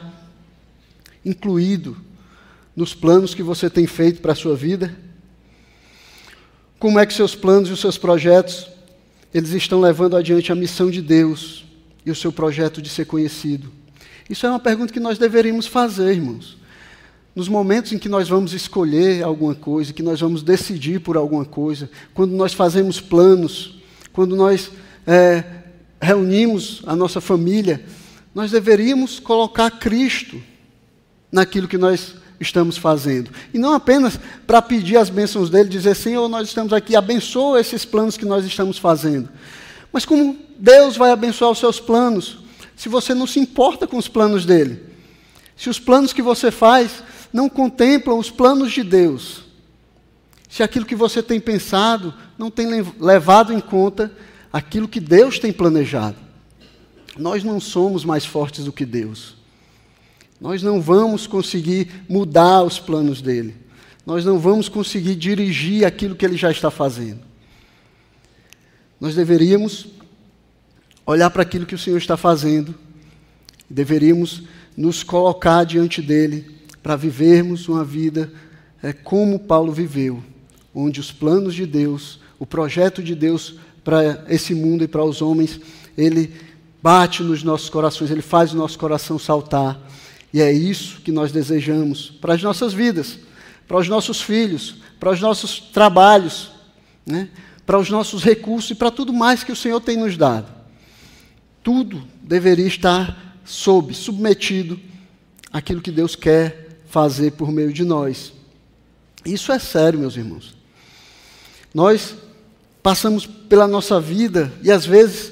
[1.26, 1.98] incluído
[2.74, 4.96] nos planos que você tem feito para a sua vida?
[6.80, 8.70] Como é que seus planos e os seus projetos
[9.34, 11.66] eles estão levando adiante a missão de Deus
[12.06, 13.70] e o seu projeto de ser conhecido?
[14.30, 16.58] Isso é uma pergunta que nós deveríamos fazer, irmãos.
[17.36, 21.44] Nos momentos em que nós vamos escolher alguma coisa, que nós vamos decidir por alguma
[21.44, 23.82] coisa, quando nós fazemos planos,
[24.14, 24.72] quando nós
[25.06, 25.63] é,
[26.04, 27.84] reunimos a nossa família,
[28.36, 30.42] nós deveríamos colocar Cristo
[31.32, 33.32] naquilo que nós estamos fazendo.
[33.54, 37.86] E não apenas para pedir as bênçãos dele, dizer, Senhor, nós estamos aqui, abençoa esses
[37.86, 39.30] planos que nós estamos fazendo.
[39.92, 42.40] Mas como Deus vai abençoar os seus planos,
[42.76, 44.84] se você não se importa com os planos dele?
[45.56, 49.44] Se os planos que você faz não contemplam os planos de Deus?
[50.50, 52.68] Se aquilo que você tem pensado não tem
[53.00, 54.12] levado em conta
[54.54, 56.16] aquilo que Deus tem planejado?
[57.18, 59.36] Nós não somos mais fortes do que Deus.
[60.40, 63.56] Nós não vamos conseguir mudar os planos dele.
[64.06, 67.22] Nós não vamos conseguir dirigir aquilo que ele já está fazendo.
[69.00, 69.88] Nós deveríamos
[71.06, 72.76] olhar para aquilo que o Senhor está fazendo,
[73.70, 74.44] deveríamos
[74.76, 76.50] nos colocar diante dele
[76.82, 78.32] para vivermos uma vida
[78.82, 80.24] é, como Paulo viveu,
[80.74, 85.22] onde os planos de Deus, o projeto de Deus para esse mundo e para os
[85.22, 85.60] homens,
[85.98, 86.34] ele
[86.82, 89.80] bate nos nossos corações, ele faz o nosso coração saltar
[90.34, 93.20] e é isso que nós desejamos para as nossas vidas,
[93.68, 96.52] para os nossos filhos, para os nossos trabalhos,
[97.06, 97.30] né?
[97.66, 100.52] para os nossos recursos e para tudo mais que o Senhor tem nos dado.
[101.62, 104.80] Tudo deveria estar sob, submetido
[105.52, 108.34] àquilo que Deus quer fazer por meio de nós.
[109.24, 110.56] Isso é sério, meus irmãos.
[111.74, 112.16] Nós
[112.84, 115.32] passamos pela nossa vida e às vezes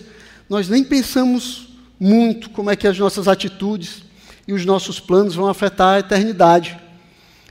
[0.49, 1.67] nós nem pensamos
[1.99, 4.01] muito como é que as nossas atitudes,
[4.47, 6.77] e os nossos planos vão afetar a eternidade.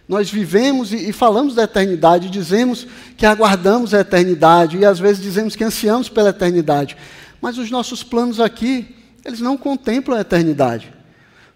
[0.08, 2.86] Nós vivemos e, e falamos da eternidade, dizemos
[3.16, 6.96] que aguardamos a eternidade e às vezes dizemos que ansiamos pela eternidade.
[7.40, 10.92] Mas os nossos planos aqui, eles não contemplam a eternidade.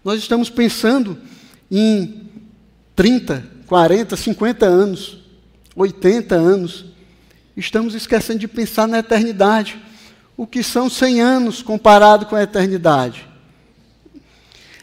[0.03, 1.17] Nós estamos pensando
[1.69, 2.29] em
[2.95, 5.17] 30, 40, 50 anos,
[5.75, 6.85] 80 anos.
[7.57, 9.79] Estamos esquecendo de pensar na eternidade.
[10.35, 13.25] O que são 100 anos comparado com a eternidade?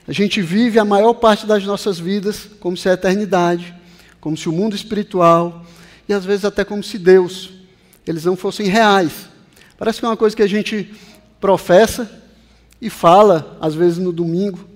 [0.08, 3.74] A gente vive a maior parte das nossas vidas como se a eternidade,
[4.20, 5.66] como se o mundo espiritual,
[6.08, 7.50] e às vezes até como se Deus,
[8.06, 9.28] eles não fossem reais.
[9.76, 10.94] Parece que é uma coisa que a gente
[11.38, 12.10] professa
[12.80, 14.66] e fala, às vezes no domingo,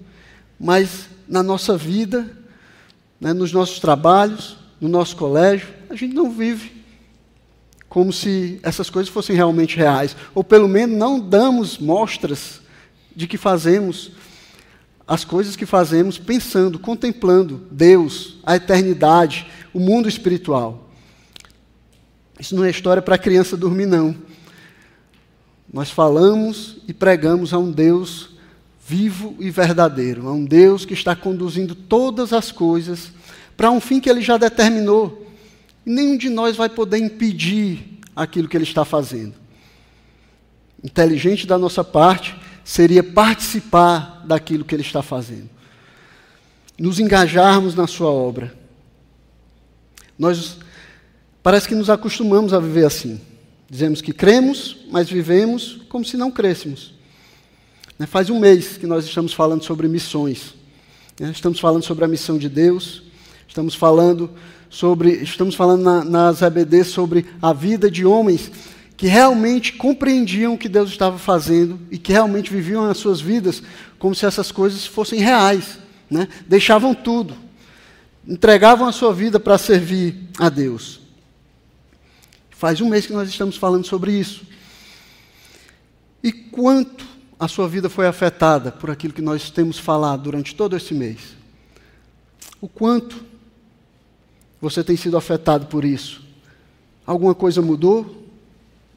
[0.61, 2.31] mas na nossa vida,
[3.19, 6.76] né, nos nossos trabalhos, no nosso colégio, a gente não vive
[7.89, 12.61] como se essas coisas fossem realmente reais, ou pelo menos não damos mostras
[13.15, 14.13] de que fazemos
[15.07, 20.89] as coisas que fazemos pensando, contemplando Deus, a eternidade, o mundo espiritual.
[22.39, 24.15] Isso não é história para criança dormir, não.
[25.73, 28.31] Nós falamos e pregamos a um Deus
[28.85, 33.11] vivo e verdadeiro, a um Deus que está conduzindo todas as coisas
[33.57, 35.26] para um fim que ele já determinou.
[35.87, 39.35] E nenhum de nós vai poder impedir aquilo que ele está fazendo.
[40.83, 45.49] Inteligente da nossa parte seria participar daquilo que ele está fazendo.
[46.77, 48.53] Nos engajarmos na sua obra.
[50.19, 50.59] Nós
[51.43, 53.21] parece que nos acostumamos a viver assim.
[53.71, 56.95] Dizemos que cremos, mas vivemos como se não crêssemos.
[57.99, 60.55] Né, faz um mês que nós estamos falando sobre missões.
[61.19, 61.31] Né?
[61.31, 63.03] Estamos falando sobre a missão de Deus,
[63.49, 64.31] estamos falando
[64.77, 68.53] sobre, estamos falando na, nas ABD sobre a vida de homens
[68.95, 73.63] que realmente compreendiam o que Deus estava fazendo e que realmente viviam as suas vidas
[73.99, 75.79] como se essas coisas fossem reais.
[76.11, 76.29] Né?
[76.47, 77.35] Deixavam tudo,
[78.29, 81.01] entregavam a sua vida para servir a Deus.
[82.51, 84.45] Faz um mês que nós estamos falando sobre isso.
[86.23, 87.07] E quanto
[87.41, 91.35] a sua vida foi afetada por aquilo que nós temos falado durante todo esse mês?
[92.61, 93.36] O quanto
[94.61, 96.23] você tem sido afetado por isso?
[97.07, 98.25] Alguma coisa mudou?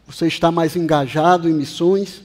[0.08, 2.24] Você está mais engajado em missões?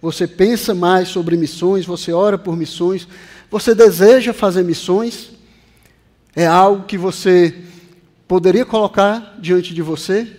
[0.00, 1.84] Você pensa mais sobre missões?
[1.84, 3.06] Você ora por missões?
[3.50, 5.30] Você deseja fazer missões?
[6.34, 7.64] É algo que você
[8.26, 10.36] poderia colocar diante de você?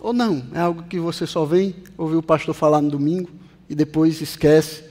[0.00, 0.46] Ou não?
[0.52, 3.30] É algo que você só vem ouvir o pastor falar no domingo
[3.68, 4.84] e depois esquece?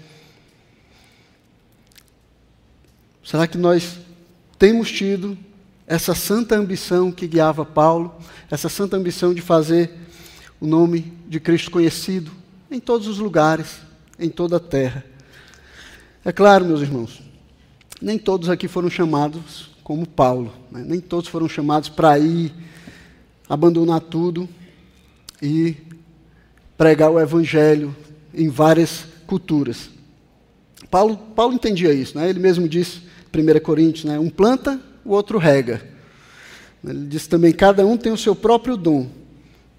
[3.24, 3.98] Será que nós
[4.58, 5.38] temos tido
[5.88, 8.16] essa santa ambição que guiava Paulo,
[8.50, 9.92] essa santa ambição de fazer
[10.60, 12.32] o nome de Cristo conhecido
[12.72, 13.78] em todos os lugares,
[14.20, 15.06] em toda a terra?
[16.24, 17.22] É claro, meus irmãos,
[18.02, 20.84] nem todos aqui foram chamados como Paulo, né?
[20.86, 22.52] nem todos foram chamados para ir
[23.48, 24.50] abandonar tudo
[25.40, 25.78] e
[26.76, 27.96] pregar o evangelho
[28.34, 29.92] em várias culturas.
[30.90, 32.28] Paulo, Paulo entendia isso, né?
[32.28, 34.18] ele mesmo disse, 1 Coríntios, né?
[34.18, 35.82] um planta, o outro rega.
[36.84, 39.08] Ele disse também, cada um tem o seu próprio dom.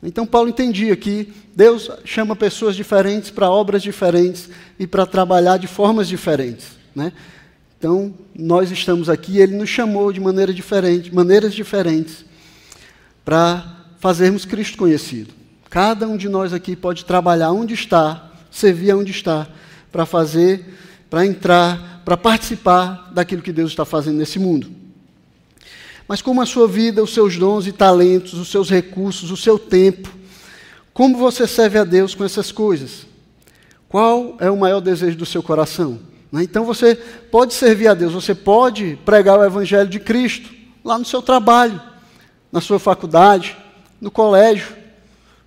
[0.03, 5.67] Então Paulo entendia que Deus chama pessoas diferentes para obras diferentes e para trabalhar de
[5.67, 6.69] formas diferentes.
[6.95, 7.13] Né?
[7.79, 12.25] Então, nós estamos aqui, ele nos chamou de maneira diferente, maneiras diferentes
[13.25, 15.35] para fazermos Cristo conhecido.
[15.69, 19.49] Cada um de nós aqui pode trabalhar onde está, servir onde está,
[19.93, 20.75] para fazer,
[21.11, 24.86] para entrar, para participar daquilo que Deus está fazendo nesse mundo.
[26.09, 29.59] Mas como a sua vida, os seus dons e talentos, os seus recursos, o seu
[29.59, 30.09] tempo,
[30.95, 33.07] como você serve a Deus com essas coisas?
[33.89, 35.99] Qual é o maior desejo do seu coração?
[36.31, 36.43] Né?
[36.43, 40.49] Então você pode servir a Deus, você pode pregar o Evangelho de Cristo
[40.85, 41.81] lá no seu trabalho,
[42.51, 43.57] na sua faculdade,
[44.01, 44.69] no colégio,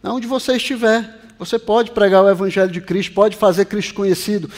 [0.04, 1.18] onde você estiver.
[1.40, 4.50] Você pode pregar o Evangelho de Cristo, pode fazer Cristo conhecido.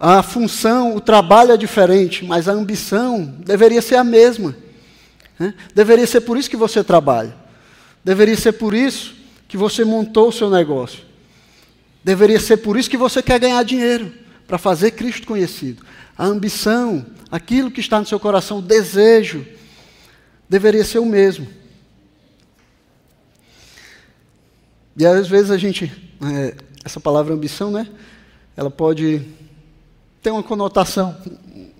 [0.00, 4.54] A função, o trabalho é diferente, mas a ambição deveria ser a mesma.
[5.74, 7.34] Deveria ser por isso que você trabalha.
[8.04, 9.14] Deveria ser por isso
[9.46, 11.00] que você montou o seu negócio.
[12.02, 14.12] Deveria ser por isso que você quer ganhar dinheiro,
[14.46, 15.84] para fazer Cristo conhecido.
[16.16, 19.44] A ambição, aquilo que está no seu coração, o desejo,
[20.48, 21.46] deveria ser o mesmo.
[24.96, 27.86] E às vezes a gente, é, essa palavra ambição, né?
[28.56, 29.22] Ela pode
[30.22, 31.16] ter uma conotação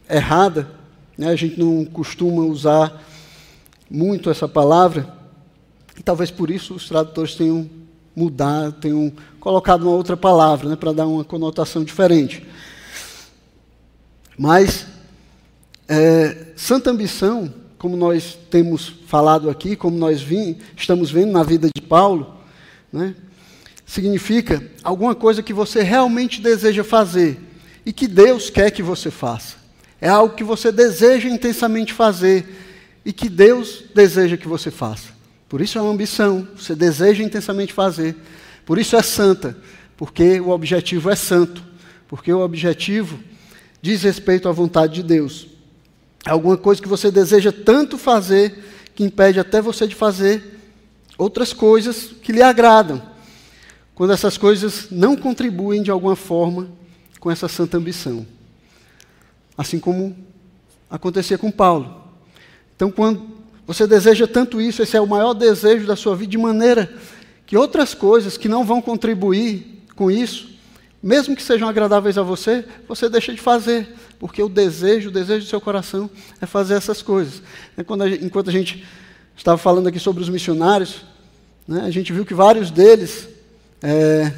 [0.09, 0.71] errada.
[1.17, 1.29] Né?
[1.29, 3.05] A gente não costuma usar
[3.91, 5.15] muito essa palavra.
[5.99, 7.69] E talvez por isso os tradutores tenham
[8.15, 10.77] mudado, tenham colocado uma outra palavra, né?
[10.77, 12.47] para dar uma conotação diferente.
[14.37, 14.87] Mas
[15.89, 21.69] é, santa ambição, como nós temos falado aqui, como nós vim, estamos vendo na vida
[21.75, 22.37] de Paulo,
[22.93, 23.15] né,
[23.87, 27.41] significa alguma coisa que você realmente deseja fazer
[27.87, 29.57] e que Deus quer que você faça.
[30.01, 32.68] É algo que você deseja intensamente fazer
[33.09, 35.15] e que Deus deseja que você faça.
[35.49, 38.15] Por isso é uma ambição, você deseja intensamente fazer.
[38.67, 39.57] Por isso é santa,
[39.97, 41.65] porque o objetivo é santo,
[42.07, 43.19] porque o objetivo
[43.81, 45.47] diz respeito à vontade de Deus.
[46.27, 48.63] É alguma coisa que você deseja tanto fazer
[48.95, 50.61] que impede até você de fazer
[51.17, 53.01] outras coisas que lhe agradam,
[53.95, 56.69] quando essas coisas não contribuem de alguma forma
[57.19, 58.27] com essa santa ambição.
[59.57, 60.15] Assim como
[60.91, 61.98] acontecia com Paulo.
[62.79, 63.27] Então, quando
[63.67, 66.89] você deseja tanto isso, esse é o maior desejo da sua vida, de maneira
[67.45, 70.49] que outras coisas que não vão contribuir com isso,
[71.03, 75.45] mesmo que sejam agradáveis a você, você deixa de fazer, porque o desejo, o desejo
[75.45, 76.09] do seu coração
[76.41, 77.43] é fazer essas coisas.
[78.23, 78.87] enquanto a gente
[79.37, 81.03] estava falando aqui sobre os missionários,
[81.67, 83.29] né, a gente viu que vários deles,
[83.83, 84.33] é,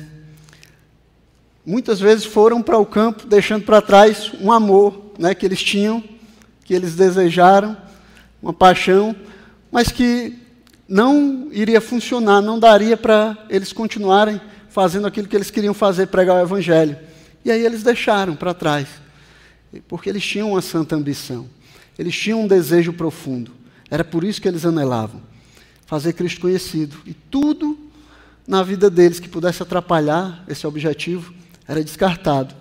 [1.63, 6.03] muitas vezes foram para o campo deixando para trás um amor né, que eles tinham,
[6.65, 7.77] que eles desejaram,
[8.43, 9.15] uma paixão,
[9.71, 10.37] mas que
[10.89, 16.37] não iria funcionar, não daria para eles continuarem fazendo aquilo que eles queriam fazer, pregar
[16.37, 16.97] o Evangelho.
[17.45, 18.89] E aí eles deixaram para trás,
[19.89, 21.49] porque eles tinham uma santa ambição,
[21.99, 23.53] eles tinham um desejo profundo.
[23.91, 25.31] Era por isso que eles anelavam
[25.91, 26.97] fazer Cristo conhecido.
[27.05, 27.77] E tudo
[28.47, 31.35] na vida deles que pudesse atrapalhar esse objetivo
[31.67, 32.55] era descartado.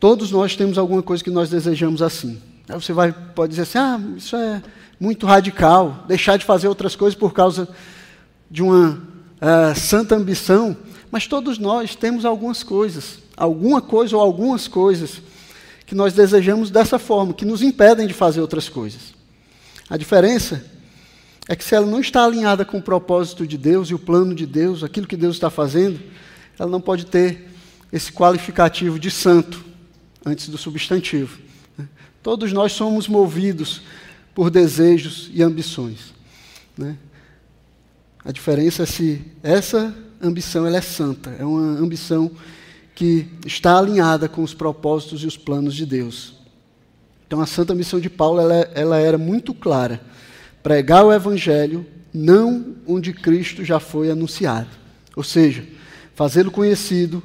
[0.00, 2.42] Todos nós temos alguma coisa que nós desejamos assim.
[2.68, 4.62] Aí você vai, pode dizer assim: ah, isso é
[5.00, 7.68] muito radical, deixar de fazer outras coisas por causa
[8.50, 8.90] de uma
[9.40, 10.76] uh, santa ambição.
[11.10, 15.22] Mas todos nós temos algumas coisas, alguma coisa ou algumas coisas
[15.86, 19.14] que nós desejamos dessa forma, que nos impedem de fazer outras coisas.
[19.88, 20.62] A diferença
[21.48, 24.34] é que se ela não está alinhada com o propósito de Deus e o plano
[24.34, 25.98] de Deus, aquilo que Deus está fazendo,
[26.58, 27.48] ela não pode ter
[27.90, 29.64] esse qualificativo de santo
[30.26, 31.47] antes do substantivo.
[32.28, 33.80] Todos nós somos movidos
[34.34, 36.12] por desejos e ambições.
[36.76, 36.94] Né?
[38.22, 42.30] A diferença é se essa ambição ela é santa, é uma ambição
[42.94, 46.34] que está alinhada com os propósitos e os planos de Deus.
[47.26, 49.98] Então a santa missão de Paulo ela, ela era muito clara:
[50.62, 54.68] pregar o evangelho não onde Cristo já foi anunciado,
[55.16, 55.66] ou seja,
[56.14, 57.22] fazê-lo conhecido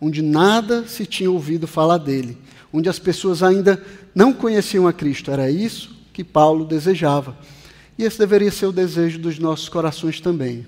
[0.00, 2.38] onde nada se tinha ouvido falar dele,
[2.72, 3.82] onde as pessoas ainda
[4.14, 5.30] não conheciam a Cristo.
[5.30, 7.36] Era isso que Paulo desejava.
[7.98, 10.66] E esse deveria ser o desejo dos nossos corações também.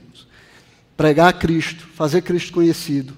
[0.97, 3.15] Pregar a Cristo, fazer Cristo conhecido.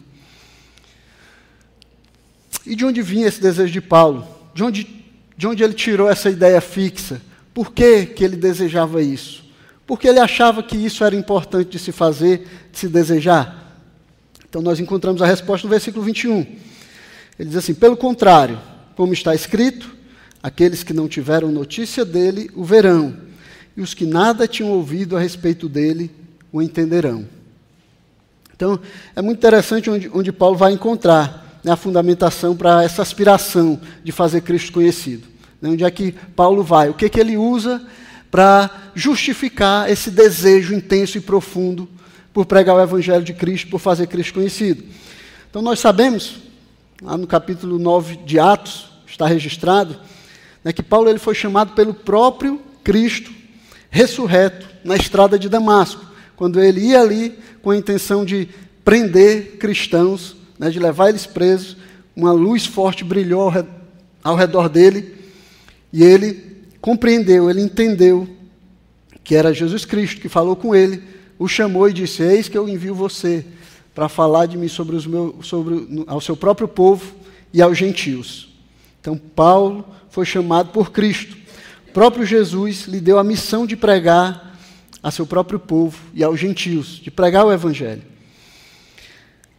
[2.67, 4.27] E de onde vinha esse desejo de Paulo?
[4.53, 4.87] De onde,
[5.37, 7.21] de onde ele tirou essa ideia fixa?
[7.55, 9.45] Por que, que ele desejava isso?
[9.87, 13.83] Porque ele achava que isso era importante de se fazer, de se desejar?
[14.49, 16.41] Então nós encontramos a resposta no versículo 21.
[17.39, 18.59] Ele diz assim: pelo contrário,
[18.97, 19.98] como está escrito,
[20.43, 23.17] aqueles que não tiveram notícia dele o verão,
[23.77, 26.11] e os que nada tinham ouvido a respeito dele
[26.53, 27.27] o entenderão.
[28.55, 28.81] Então,
[29.15, 34.11] é muito interessante onde, onde Paulo vai encontrar né, a fundamentação para essa aspiração de
[34.11, 35.29] fazer Cristo conhecido.
[35.63, 36.89] Né, onde é que Paulo vai?
[36.89, 37.81] O que, que ele usa
[38.31, 41.89] para justificar esse desejo intenso e profundo
[42.33, 44.83] por pregar o Evangelho de Cristo, por fazer Cristo conhecido?
[45.49, 46.37] Então, nós sabemos
[47.01, 49.97] lá no capítulo 9 de Atos, está registrado,
[50.65, 53.31] né, que Paulo ele foi chamado pelo próprio Cristo
[53.91, 56.05] ressurreto na estrada de Damasco,
[56.37, 58.49] quando ele ia ali com a intenção de
[58.85, 61.77] prender cristãos, né, de levar eles presos,
[62.15, 63.53] uma luz forte brilhou
[64.23, 65.15] ao redor dele
[65.93, 68.29] e ele compreendeu, ele entendeu
[69.23, 71.03] que era Jesus Cristo que falou com ele,
[71.39, 73.45] o chamou e disse: Eis que eu envio você
[73.95, 77.15] para falar de mim sobre, os meus, sobre ao seu próprio povo
[77.53, 78.48] e aos gentios.
[79.01, 81.37] Então, Paulo foi chamado por Cristo.
[81.89, 84.59] O próprio Jesus lhe deu a missão de pregar
[85.03, 88.03] a seu próprio povo e aos gentios, de pregar o Evangelho.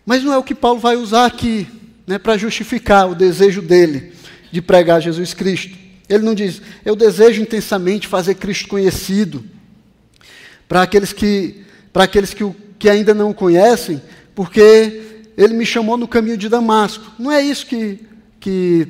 [0.06, 1.68] Mas não é o que Paulo vai usar aqui
[2.06, 4.14] né, para justificar o desejo dele
[4.52, 5.78] de pregar Jesus Cristo.
[6.08, 9.46] Ele não diz, eu desejo intensamente fazer Cristo conhecido
[10.68, 11.64] para aqueles que,
[11.94, 12.44] para aqueles que,
[12.80, 14.02] que ainda não o conhecem,
[14.34, 17.14] porque ele me chamou no caminho de Damasco.
[17.20, 18.00] Não é isso que,
[18.40, 18.88] que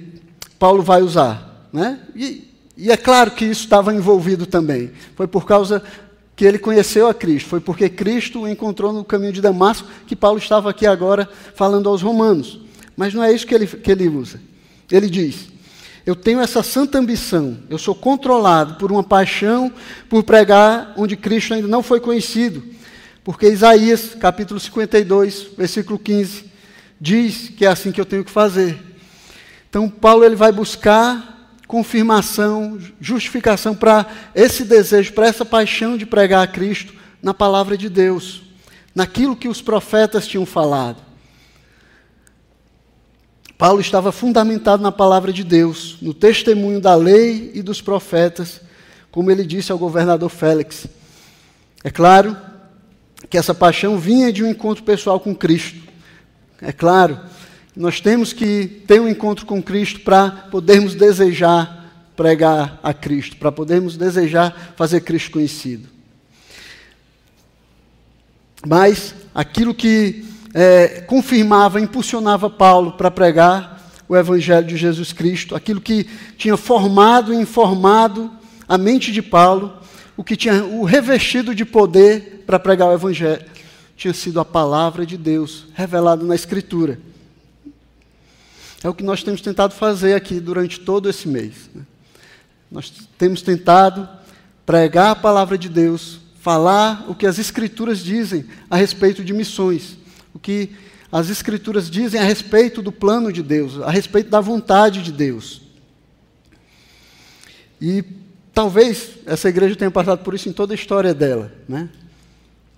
[0.60, 1.68] Paulo vai usar.
[1.72, 2.00] Né?
[2.16, 2.48] E,
[2.78, 4.92] e é claro que isso estava envolvido também.
[5.16, 5.82] Foi por causa
[6.36, 7.50] que ele conheceu a Cristo.
[7.50, 11.90] Foi porque Cristo o encontrou no caminho de Damasco que Paulo estava aqui agora falando
[11.90, 12.62] aos romanos.
[12.96, 14.40] Mas não é isso que ele, que ele usa.
[14.92, 15.48] Ele diz:
[16.06, 19.72] Eu tenho essa santa ambição, eu sou controlado por uma paixão
[20.10, 22.64] por pregar onde Cristo ainda não foi conhecido.
[23.24, 26.46] Porque Isaías, capítulo 52, versículo 15,
[27.00, 28.89] diz que é assim que eu tenho que fazer.
[29.70, 36.44] Então, Paulo ele vai buscar confirmação, justificação para esse desejo, para essa paixão de pregar
[36.44, 38.42] a Cristo na palavra de Deus,
[38.96, 40.98] naquilo que os profetas tinham falado.
[43.56, 48.62] Paulo estava fundamentado na palavra de Deus, no testemunho da lei e dos profetas,
[49.12, 50.88] como ele disse ao governador Félix.
[51.84, 52.36] É claro
[53.30, 55.78] que essa paixão vinha de um encontro pessoal com Cristo.
[56.62, 57.20] É claro,
[57.80, 61.80] nós temos que ter um encontro com Cristo para podermos desejar
[62.14, 65.88] pregar a Cristo, para podermos desejar fazer Cristo conhecido.
[68.68, 75.80] Mas aquilo que é, confirmava, impulsionava Paulo para pregar o Evangelho de Jesus Cristo, aquilo
[75.80, 76.04] que
[76.38, 78.30] tinha formado e informado
[78.68, 79.72] a mente de Paulo,
[80.18, 83.46] o que tinha o revestido de poder para pregar o Evangelho
[83.96, 87.00] tinha sido a palavra de Deus revelada na Escritura.
[88.84, 91.70] É o que nós temos tentado fazer aqui durante todo esse mês.
[91.74, 91.82] Né?
[92.72, 94.08] Nós temos tentado
[94.66, 99.98] pregar a palavra de Deus, falar o que as Escrituras dizem a respeito de missões,
[100.34, 100.72] o que
[101.12, 105.62] as Escrituras dizem a respeito do plano de Deus, a respeito da vontade de Deus.
[107.82, 108.04] E
[108.54, 111.90] talvez essa igreja tenha passado por isso em toda a história dela, né?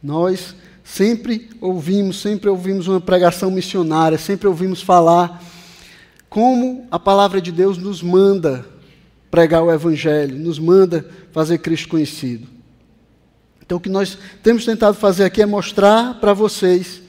[0.01, 5.43] Nós sempre ouvimos, sempre ouvimos uma pregação missionária, sempre ouvimos falar
[6.31, 8.65] como a palavra de Deus nos manda
[9.29, 12.47] pregar o Evangelho, nos manda fazer Cristo conhecido.
[13.61, 17.01] Então, o que nós temos tentado fazer aqui é mostrar para vocês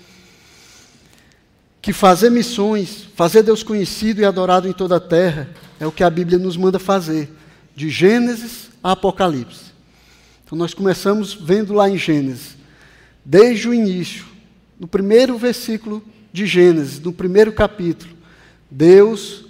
[1.81, 5.49] que fazer missões, fazer Deus conhecido e adorado em toda a terra,
[5.79, 7.31] é o que a Bíblia nos manda fazer,
[7.77, 9.67] de Gênesis a Apocalipse.
[10.45, 12.57] Então, nós começamos vendo lá em Gênesis,
[13.25, 14.25] desde o início,
[14.81, 16.03] no primeiro versículo
[16.33, 18.12] de Gênesis, no primeiro capítulo,
[18.75, 19.45] Deus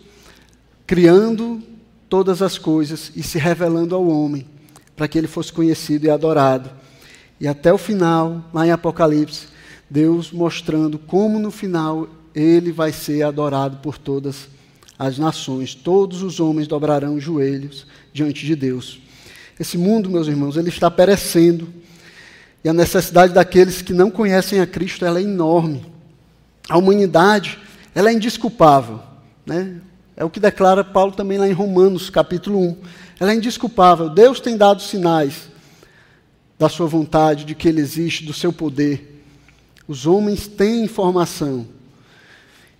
[0.85, 1.63] criando
[2.09, 4.45] todas as coisas e se revelando ao homem,
[4.97, 6.69] para que ele fosse conhecido e adorado.
[7.41, 9.47] E até o final, lá em Apocalipse,
[9.89, 14.49] Deus mostrando como no final ele vai ser adorado por todas
[14.99, 15.73] as nações.
[15.73, 19.01] Todos os homens dobrarão os joelhos diante de Deus.
[19.59, 21.69] Esse mundo, meus irmãos, ele está perecendo.
[22.65, 25.87] E a necessidade daqueles que não conhecem a Cristo ela é enorme.
[26.69, 27.59] A humanidade
[27.95, 29.12] ela é indisculpável.
[29.45, 29.81] Né?
[30.17, 32.77] É o que declara Paulo também lá em Romanos, capítulo 1.
[33.19, 34.09] Ela é indisculpável.
[34.09, 35.49] Deus tem dado sinais
[36.59, 39.25] da sua vontade, de que Ele existe, do seu poder.
[39.89, 41.67] Os homens têm informação.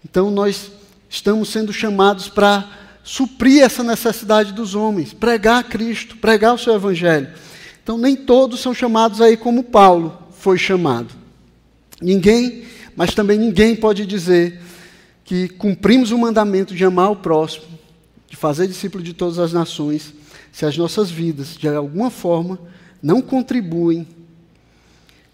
[0.05, 0.71] Então nós
[1.09, 2.69] estamos sendo chamados para
[3.03, 7.29] suprir essa necessidade dos homens, pregar Cristo, pregar o seu Evangelho.
[7.83, 11.13] Então nem todos são chamados aí como Paulo foi chamado.
[12.01, 12.65] Ninguém,
[12.97, 14.61] mas também ninguém pode dizer
[15.25, 17.67] que cumprimos o mandamento de amar o próximo,
[18.29, 20.13] de fazer discípulo de todas as nações,
[20.51, 22.59] se as nossas vidas, de alguma forma,
[23.03, 24.07] não contribuem,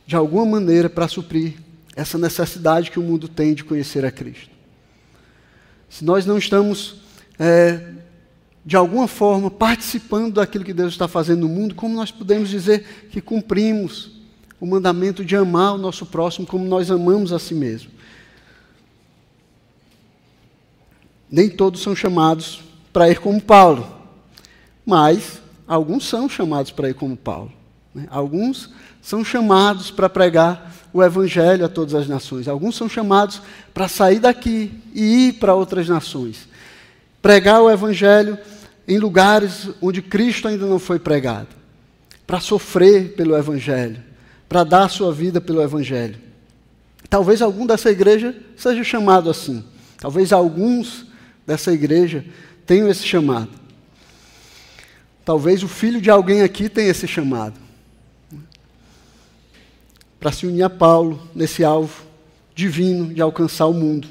[0.07, 1.55] de alguma maneira, para suprir
[1.95, 4.51] essa necessidade que o mundo tem de conhecer a Cristo.
[5.89, 6.97] Se nós não estamos,
[7.39, 7.93] é,
[8.65, 13.09] de alguma forma, participando daquilo que Deus está fazendo no mundo, como nós podemos dizer
[13.11, 14.13] que cumprimos
[14.61, 17.91] o mandamento de amar o nosso próximo como nós amamos a si mesmo?
[21.31, 22.61] Nem todos são chamados
[22.93, 23.87] para ir como Paulo,
[24.85, 27.53] mas alguns são chamados para ir como Paulo.
[27.95, 28.07] Né?
[28.11, 28.71] Alguns
[29.03, 32.49] são chamados para pregar o Evangelho a todas as nações.
[32.49, 33.43] Alguns são chamados
[33.75, 36.49] para sair daqui e ir para outras nações.
[37.21, 38.39] Pregar o Evangelho
[38.87, 41.49] em lugares onde Cristo ainda não foi pregado.
[42.27, 44.03] Para sofrer pelo Evangelho.
[44.49, 46.17] Para dar a sua vida pelo Evangelho.
[47.11, 49.65] Talvez algum dessa igreja seja chamado assim.
[49.99, 51.07] Talvez alguns
[51.49, 52.27] dessa igreja
[52.67, 53.49] tenham esse chamado.
[55.25, 57.59] Talvez o filho de alguém aqui tenha esse chamado.
[60.21, 62.05] Para se unir a Paulo nesse alvo
[62.55, 64.09] divino de alcançar o mundo.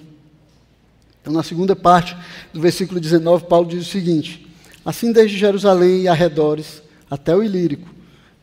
[1.22, 2.18] Então, na segunda parte
[2.52, 4.48] do versículo 19, Paulo diz o seguinte:
[4.84, 7.88] Assim, desde Jerusalém e arredores até o Ilírico,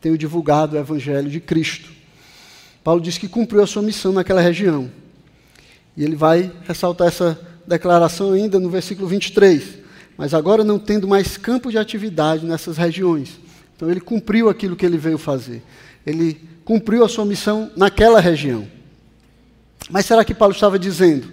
[0.01, 1.90] tenho divulgado o evangelho de Cristo.
[2.84, 4.88] Paulo diz que cumpriu a sua missão naquela região.
[5.97, 9.78] E ele vai ressaltar essa declaração ainda no versículo 23.
[10.16, 13.40] Mas agora não tendo mais campo de atividade nessas regiões.
[13.76, 15.62] Então ele cumpriu aquilo que ele veio fazer.
[16.06, 18.66] Ele cumpriu a sua missão naquela região.
[19.90, 21.30] Mas será que Paulo estava dizendo?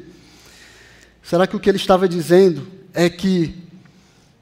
[1.24, 3.56] Será que o que ele estava dizendo é que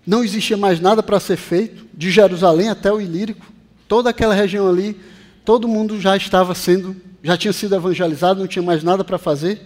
[0.06, 3.46] não existia mais nada para ser feito, de Jerusalém até o Ilírico,
[3.88, 5.00] toda aquela região ali,
[5.46, 9.62] todo mundo já estava sendo, já tinha sido evangelizado, não tinha mais nada para fazer?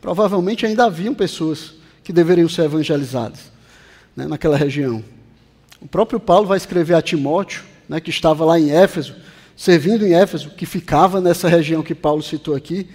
[0.00, 3.40] Provavelmente ainda haviam pessoas que deveriam ser evangelizadas
[4.14, 5.02] né, naquela região.
[5.80, 9.14] O próprio Paulo vai escrever a Timóteo, né, que estava lá em Éfeso,
[9.56, 12.88] servindo em Éfeso, que ficava nessa região que Paulo citou aqui,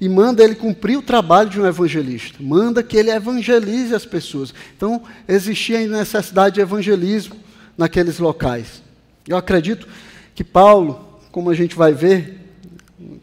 [0.00, 4.52] e manda ele cumprir o trabalho de um evangelista, manda que ele evangelize as pessoas.
[4.76, 7.36] Então, existia ainda necessidade de evangelismo
[7.78, 8.82] naqueles locais.
[9.26, 9.86] Eu acredito
[10.34, 12.40] que Paulo, como a gente vai ver,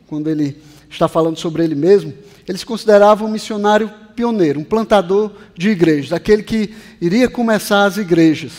[0.08, 0.58] quando ele
[0.90, 2.14] está falando sobre ele mesmo,
[2.48, 8.52] eles consideravam um missionário pioneiro, um plantador de igrejas, aquele que iria começar as igrejas.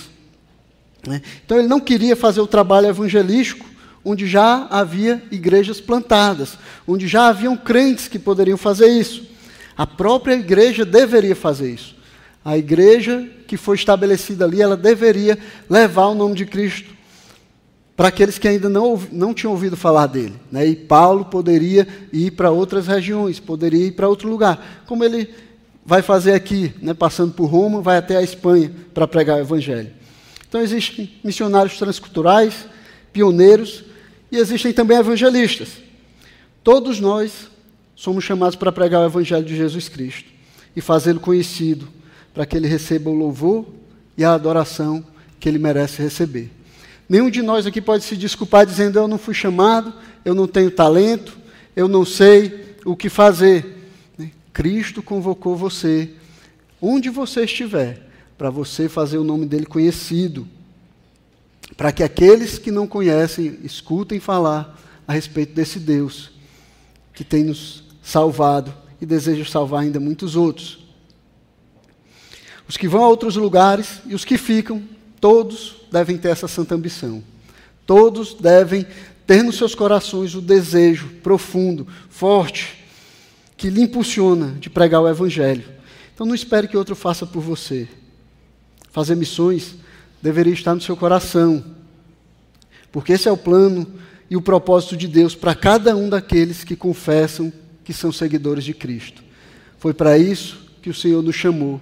[1.07, 1.21] Né?
[1.45, 3.67] Então ele não queria fazer o trabalho evangelístico
[4.05, 9.25] onde já havia igrejas plantadas, onde já haviam crentes que poderiam fazer isso.
[9.77, 11.95] A própria igreja deveria fazer isso.
[12.45, 15.39] A igreja que foi estabelecida ali, ela deveria
[15.71, 16.93] levar o nome de Cristo
[17.97, 20.35] para aqueles que ainda não, não tinham ouvido falar dele.
[20.51, 20.67] Né?
[20.67, 25.29] E Paulo poderia ir para outras regiões, poderia ir para outro lugar, como ele
[25.85, 26.95] vai fazer aqui, né?
[26.95, 29.91] passando por Roma, vai até a Espanha para pregar o Evangelho.
[30.49, 32.67] Então existem missionários transculturais,
[33.13, 33.85] pioneiros,
[34.31, 35.69] e existem também evangelistas.
[36.65, 37.51] Todos nós
[37.95, 40.31] somos chamados para pregar o Evangelho de Jesus Cristo
[40.75, 41.89] e fazê-lo conhecido,
[42.33, 43.67] para que ele receba o louvor
[44.17, 45.05] e a adoração
[45.39, 46.51] que ele merece receber.
[47.13, 49.93] Nenhum de nós aqui pode se desculpar dizendo: Eu não fui chamado,
[50.25, 51.37] eu não tenho talento,
[51.77, 53.91] eu não sei o que fazer.
[54.17, 54.31] Né?
[54.51, 56.15] Cristo convocou você
[56.81, 58.09] onde você estiver,
[58.39, 60.49] para você fazer o nome dele conhecido,
[61.77, 66.31] para que aqueles que não conhecem escutem falar a respeito desse Deus
[67.13, 70.79] que tem nos salvado e deseja salvar ainda muitos outros.
[72.67, 74.83] Os que vão a outros lugares e os que ficam,
[75.23, 77.23] todos devem ter essa santa ambição.
[77.87, 78.85] Todos devem
[79.25, 82.85] ter nos seus corações o desejo profundo, forte,
[83.57, 85.63] que lhe impulsiona de pregar o Evangelho.
[86.13, 87.87] Então não espere que outro faça por você.
[88.91, 89.77] Fazer missões
[90.21, 91.65] deveria estar no seu coração,
[92.91, 93.87] porque esse é o plano
[94.29, 97.53] e o propósito de Deus para cada um daqueles que confessam
[97.85, 99.23] que são seguidores de Cristo.
[99.79, 101.81] Foi para isso que o Senhor nos chamou.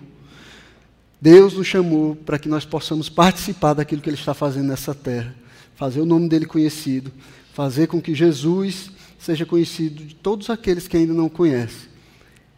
[1.21, 5.35] Deus nos chamou para que nós possamos participar daquilo que Ele está fazendo nessa terra,
[5.75, 7.13] fazer o nome dele conhecido,
[7.53, 11.91] fazer com que Jesus seja conhecido de todos aqueles que ainda não conhecem,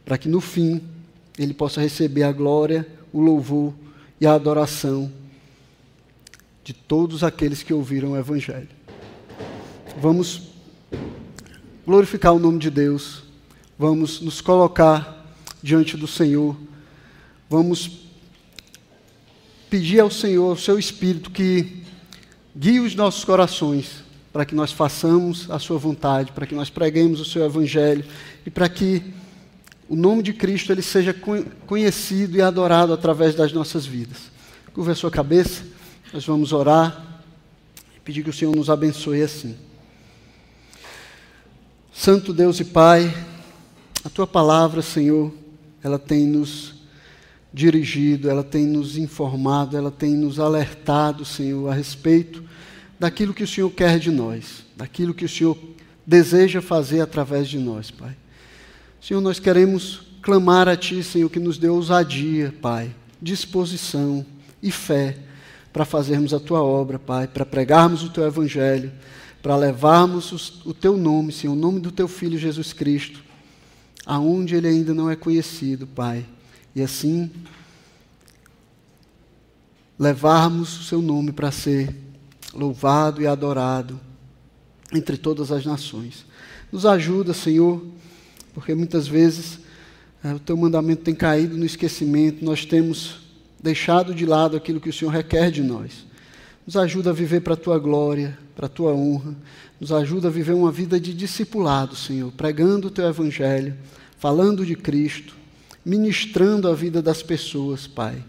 [0.05, 0.81] para que no fim
[1.37, 3.75] ele possa receber a glória, o louvor
[4.21, 5.11] e a adoração
[6.63, 8.69] de todos aqueles que ouviram o Evangelho.
[10.01, 10.53] Vamos
[11.85, 13.25] glorificar o nome de Deus,
[13.77, 16.57] vamos nos colocar diante do Senhor,
[17.51, 18.03] vamos
[19.73, 21.83] pedir ao Senhor, ao seu Espírito, que
[22.55, 27.21] guie os nossos corações para que nós façamos a sua vontade, para que nós preguemos
[27.21, 28.05] o seu Evangelho
[28.45, 29.03] e para que
[29.89, 31.17] o nome de Cristo ele seja
[31.67, 34.31] conhecido e adorado através das nossas vidas.
[34.75, 35.65] Curva a sua cabeça,
[36.13, 37.23] nós vamos orar
[37.97, 39.57] e pedir que o Senhor nos abençoe assim.
[41.95, 43.11] Santo Deus e Pai,
[44.05, 45.33] a tua palavra, Senhor,
[45.83, 46.82] ela tem nos
[47.53, 52.43] dirigido, ela tem nos informado, ela tem nos alertado, Senhor, a respeito
[52.99, 55.59] daquilo que o Senhor quer de nós, daquilo que o Senhor
[56.07, 58.17] deseja fazer através de nós, Pai.
[59.01, 64.25] Senhor, nós queremos clamar a Ti, Senhor, que nos dê ousadia, Pai, disposição
[64.63, 65.19] e fé
[65.73, 68.91] para fazermos a Tua obra, Pai, para pregarmos o Teu Evangelho,
[69.43, 73.23] para levarmos o Teu nome, Senhor, o nome do Teu Filho Jesus Cristo,
[74.07, 76.25] aonde Ele ainda não é conhecido, Pai
[76.75, 77.31] e assim
[79.99, 81.95] levarmos o seu nome para ser
[82.53, 84.01] louvado e adorado
[84.93, 86.27] entre todas as nações.
[86.71, 87.85] Nos ajuda, Senhor,
[88.55, 89.59] porque muitas vezes
[90.25, 93.21] é, o teu mandamento tem caído no esquecimento, nós temos
[93.63, 96.05] deixado de lado aquilo que o Senhor requer de nós.
[96.67, 99.35] Nos ajuda a viver para a tua glória, para a tua honra.
[99.81, 103.77] Nos ajuda a viver uma vida de discipulado, Senhor, pregando o teu evangelho,
[104.19, 105.35] falando de Cristo,
[105.85, 108.23] ministrando a vida das pessoas, Pai.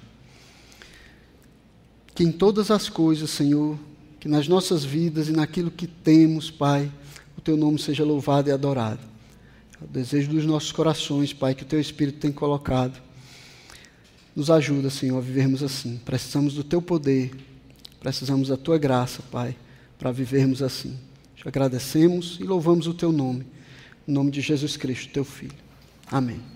[2.16, 3.78] Que em todas as coisas, Senhor,
[4.20, 6.92] que nas nossas vidas e naquilo que temos, Pai,
[7.38, 9.02] o Teu nome seja louvado e adorado.
[9.82, 13.02] É o desejo dos nossos corações, Pai, que o Teu Espírito tem colocado.
[14.36, 16.00] Nos ajuda, Senhor, a vivermos assim.
[16.04, 17.32] Precisamos do Teu poder,
[18.00, 19.56] precisamos da Tua graça, Pai,
[20.00, 20.98] para vivermos assim.
[21.36, 23.46] Te agradecemos e louvamos o Teu nome.
[24.08, 25.54] Em nome de Jesus Cristo, Teu Filho.
[26.10, 26.53] Amém.